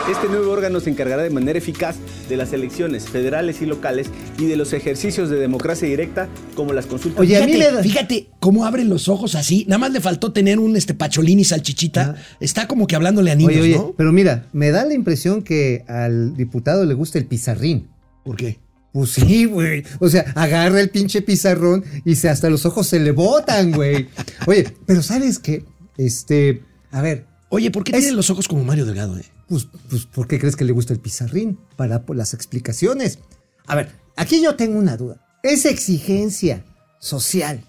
[0.08, 1.96] Este nuevo órgano se encargará de manera eficaz
[2.28, 4.08] de las elecciones federales y locales
[4.38, 7.20] y de los ejercicios de democracia directa como las consultas.
[7.22, 9.64] Oye, a mí fíjate, me da- fíjate cómo abren los ojos así.
[9.66, 12.14] Nada más le faltó tener un este pacholín y salchichita.
[12.38, 13.94] Está como que hablándole a niños, Oye, oye, ¿no?
[13.96, 17.88] pero mira, me da la impresión que al diputado le gusta el pizarrín.
[18.22, 18.60] ¿Por qué?
[18.92, 19.84] Pues sí, güey.
[20.00, 24.08] O sea, agarra el pinche pizarrón y se, hasta los ojos se le botan, güey.
[24.46, 25.64] Oye, pero ¿sabes qué?
[25.96, 29.24] Este, a ver, Oye, ¿por qué Es- tienen los ojos como Mario Delgado, eh?
[29.46, 31.58] pues, pues, ¿por qué crees que le gusta el pizarrín?
[31.76, 33.18] Para por las explicaciones.
[33.66, 35.22] A ver, aquí yo tengo una duda.
[35.42, 36.64] Esa exigencia
[36.98, 37.62] social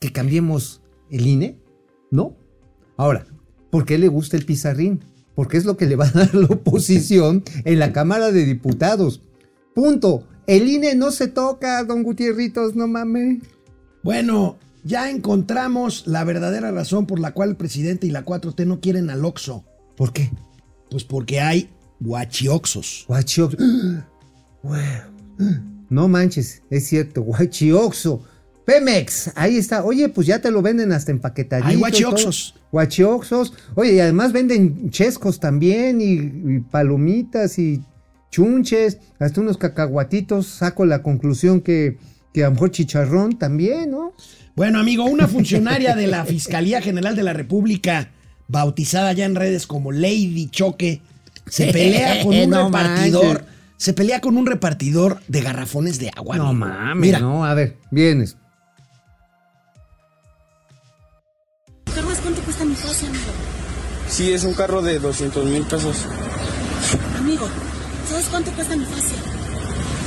[0.00, 1.58] que cambiemos el INE?
[2.10, 2.36] ¿No?
[2.96, 3.24] Ahora,
[3.70, 5.04] ¿por qué le gusta el pizarrín?
[5.36, 9.22] Porque es lo que le va a dar la oposición en la Cámara de Diputados.
[9.74, 10.26] Punto.
[10.50, 13.38] El INE no se toca, don Gutierritos, no mames.
[14.02, 18.80] Bueno, ya encontramos la verdadera razón por la cual el presidente y la 4T no
[18.80, 19.64] quieren al Oxxo.
[19.96, 20.32] ¿Por qué?
[20.90, 21.70] Pues porque hay
[22.00, 23.04] guachioxos.
[23.06, 23.56] Guachioxo.
[25.88, 28.22] No manches, es cierto, guachioxo.
[28.64, 29.84] Pemex, ahí está.
[29.84, 31.68] Oye, pues ya te lo venden hasta empaquetadito.
[31.68, 32.54] Hay guachioxos.
[32.54, 32.64] todo.
[32.72, 33.52] Guachioxos.
[33.74, 37.82] Oye, y además venden chescos también y, y palomitas y
[38.30, 40.46] chunches, hasta unos cacahuatitos.
[40.46, 41.98] Saco la conclusión que,
[42.32, 44.12] que a lo mejor chicharrón también, ¿no?
[44.56, 48.10] Bueno, amigo, una funcionaria de la Fiscalía General de la República,
[48.48, 51.00] bautizada ya en redes como Lady Choque,
[51.46, 53.24] se pelea con un No repartidor.
[53.40, 53.50] manches.
[53.76, 56.36] Se pelea con un repartidor de garrafones de agua.
[56.36, 56.66] No amigo.
[56.66, 58.36] mames, Mira, no, a ver, vienes.
[61.94, 63.24] ¿Sabes cuánto cuesta mi casa, amigo?
[64.08, 66.04] Sí, es un carro de 200 mil pesos.
[67.18, 67.48] Amigo,
[68.10, 69.16] ¿sabes cuánto cuesta mi fascia?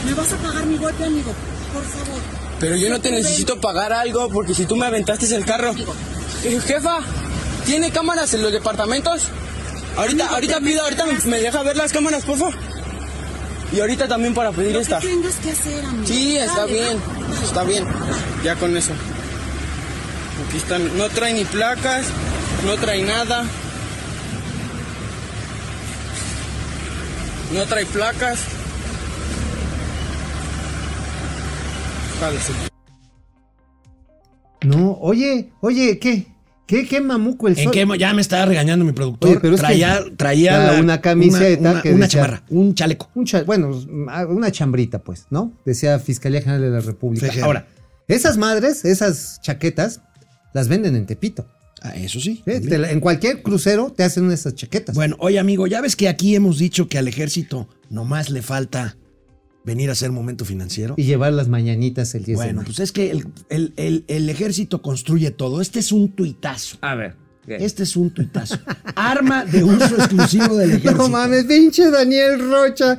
[0.06, 1.34] ¿Me vas a pagar mi golpe, amigo?
[1.74, 2.22] Por favor.
[2.60, 5.74] Pero yo no te necesito pagar algo porque si tú me aventaste el carro.
[6.43, 6.99] Eh, jefa,
[7.66, 9.24] ¿tiene cámaras en los departamentos?
[9.97, 12.54] Ahorita, ahorita pido, ahorita me, me deja ver las cámaras, por favor.
[13.72, 14.99] Y ahorita también para pedir Lo esta.
[14.99, 16.06] que tengas que hacer, amigo.
[16.08, 16.97] Sí, está Dale, bien,
[17.43, 17.86] está bien.
[18.43, 18.91] Ya con eso.
[20.47, 22.06] Aquí están, no trae ni placas,
[22.66, 23.45] no trae nada.
[27.54, 28.39] No trae placas.
[32.20, 32.54] Jálese.
[34.64, 36.28] No, oye, oye, ¿qué?
[36.66, 37.74] ¿Qué, qué mamuco el ¿en sol?
[37.74, 39.30] qué mo- ya me estaba regañando mi productor.
[39.32, 42.43] Oye, pero es que traía traía la- una camiseta una, una- que una decía- chamarra,
[42.49, 43.10] un chaleco.
[43.16, 43.70] Un cha- bueno,
[44.30, 45.51] una chambrita, pues, ¿no?
[45.66, 47.28] Decía Fiscalía General de la República.
[47.43, 47.68] Ahora,
[48.08, 50.01] esas madres, esas chaquetas,
[50.54, 51.45] las venden en Tepito.
[51.84, 52.42] Ah, eso sí.
[52.46, 54.96] en cualquier crucero te hacen esas chaquetas.
[54.96, 58.96] Bueno, oye amigo, ya ves que aquí hemos dicho que al ejército nomás le falta
[59.66, 60.94] venir a hacer momento financiero.
[60.98, 64.30] y llevar las mañanitas el 10 de Bueno, pues es que el, el- el- el
[64.30, 65.62] ejército construye todo.
[65.62, 66.78] Este es un tuitazo.
[66.82, 67.16] A ver.
[67.48, 68.58] Este es un tuitazo.
[68.96, 70.94] Arma de uso exclusivo del ejército.
[70.94, 72.98] No mames, pinche Daniel Rocha.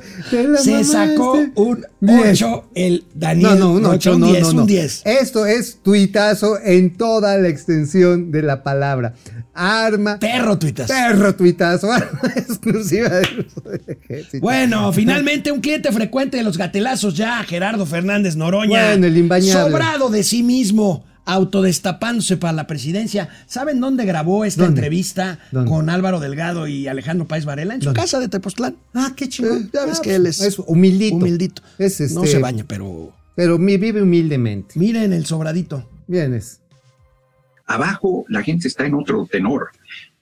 [0.61, 2.41] Se sacó un Diez.
[2.43, 3.49] 8 el Daniel.
[3.51, 4.61] No, no, un 8, no, 10, no, no.
[4.61, 5.01] un 10.
[5.05, 9.15] Esto es tuitazo en toda la extensión de la palabra.
[9.55, 10.19] Arma.
[10.19, 10.93] Perro tuitazo.
[10.93, 11.91] Perro tuitazo.
[11.91, 14.41] Arma exclusiva del uso del ejército.
[14.41, 18.89] Bueno, finalmente un cliente frecuente de los gatelazos ya, Gerardo Fernández Noroña.
[18.89, 19.71] Bueno, el imbañable.
[19.71, 23.29] Sobrado de sí mismo, autodestapándose para la presidencia.
[23.47, 24.79] ¿Saben dónde grabó esta ¿Dónde?
[24.79, 25.69] entrevista ¿Dónde?
[25.69, 27.73] con Álvaro Delgado y Alejandro Páez Varela?
[27.75, 27.99] En su ¿Dónde?
[27.99, 28.75] casa de Tepoztlán.
[28.93, 29.63] Ah, qué chingón.
[29.63, 31.15] Eh, ya ves Ah, que él es, es humildito.
[31.15, 31.61] humildito.
[31.77, 34.79] Es No este- se baña, pero Pero mi- vive humildemente.
[34.79, 35.87] miren el sobradito.
[36.07, 36.59] Vienes.
[37.67, 39.69] Abajo la gente está en otro tenor.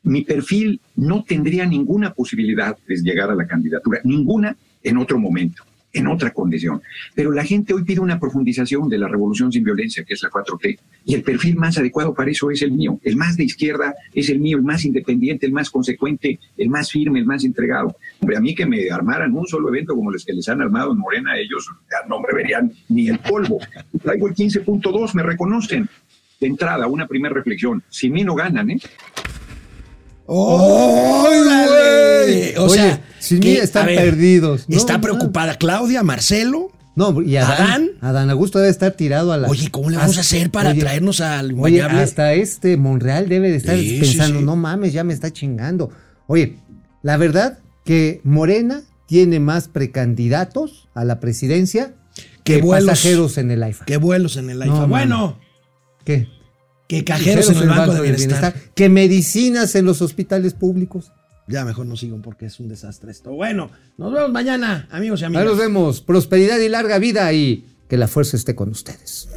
[0.03, 5.63] Mi perfil no tendría ninguna posibilidad de llegar a la candidatura, ninguna en otro momento,
[5.93, 6.81] en otra condición.
[7.13, 10.31] Pero la gente hoy pide una profundización de la revolución sin violencia, que es la
[10.31, 12.99] 4T, y el perfil más adecuado para eso es el mío.
[13.03, 16.91] El más de izquierda es el mío, el más independiente, el más consecuente, el más
[16.91, 17.95] firme, el más entregado.
[18.19, 20.91] Hombre, a mí que me armaran un solo evento como los que les han armado
[20.91, 23.59] en Morena, ellos ya no me verían ni el polvo.
[24.01, 25.87] Traigo el 15.2, me reconocen.
[26.39, 27.83] De entrada, una primera reflexión.
[27.89, 28.79] Si mí no ganan, ¿eh?
[30.25, 31.73] ¡Órale!
[32.57, 34.67] O Oye, sea, sin que, mí están ver, perdidos.
[34.67, 34.77] ¿no?
[34.77, 36.71] Está preocupada Claudia, Marcelo.
[36.95, 37.89] No, y Adán, ¿Adán?
[38.01, 39.47] Adán Augusto debe estar tirado a la.
[39.47, 42.01] Oye, ¿cómo le vamos a hacer para Oye, traernos al Oye, imbañable?
[42.01, 44.45] hasta este Monreal debe de estar Sí, pensando, sí, sí.
[44.45, 45.89] no mames, ya me está chingando.
[46.27, 46.57] Oye,
[47.01, 51.93] la verdad que Morena tiene más precandidatos a la presidencia
[52.43, 52.89] Que que vuelos.
[52.89, 53.85] pasajeros en el AIFA.
[53.85, 54.75] Qué vuelos en el AIFA.
[54.81, 55.39] No, bueno,
[56.05, 56.27] ¿Qué?
[56.87, 58.53] que cajeros en el Banco de Bienestar.
[58.75, 61.11] Que medicinas en los hospitales públicos.
[61.47, 63.31] Ya mejor no sigan porque es un desastre esto.
[63.31, 65.45] Bueno, nos vemos mañana, amigos y Ahí amigas.
[65.45, 66.01] nos vemos.
[66.01, 69.27] Prosperidad y larga vida y que la fuerza esté con ustedes.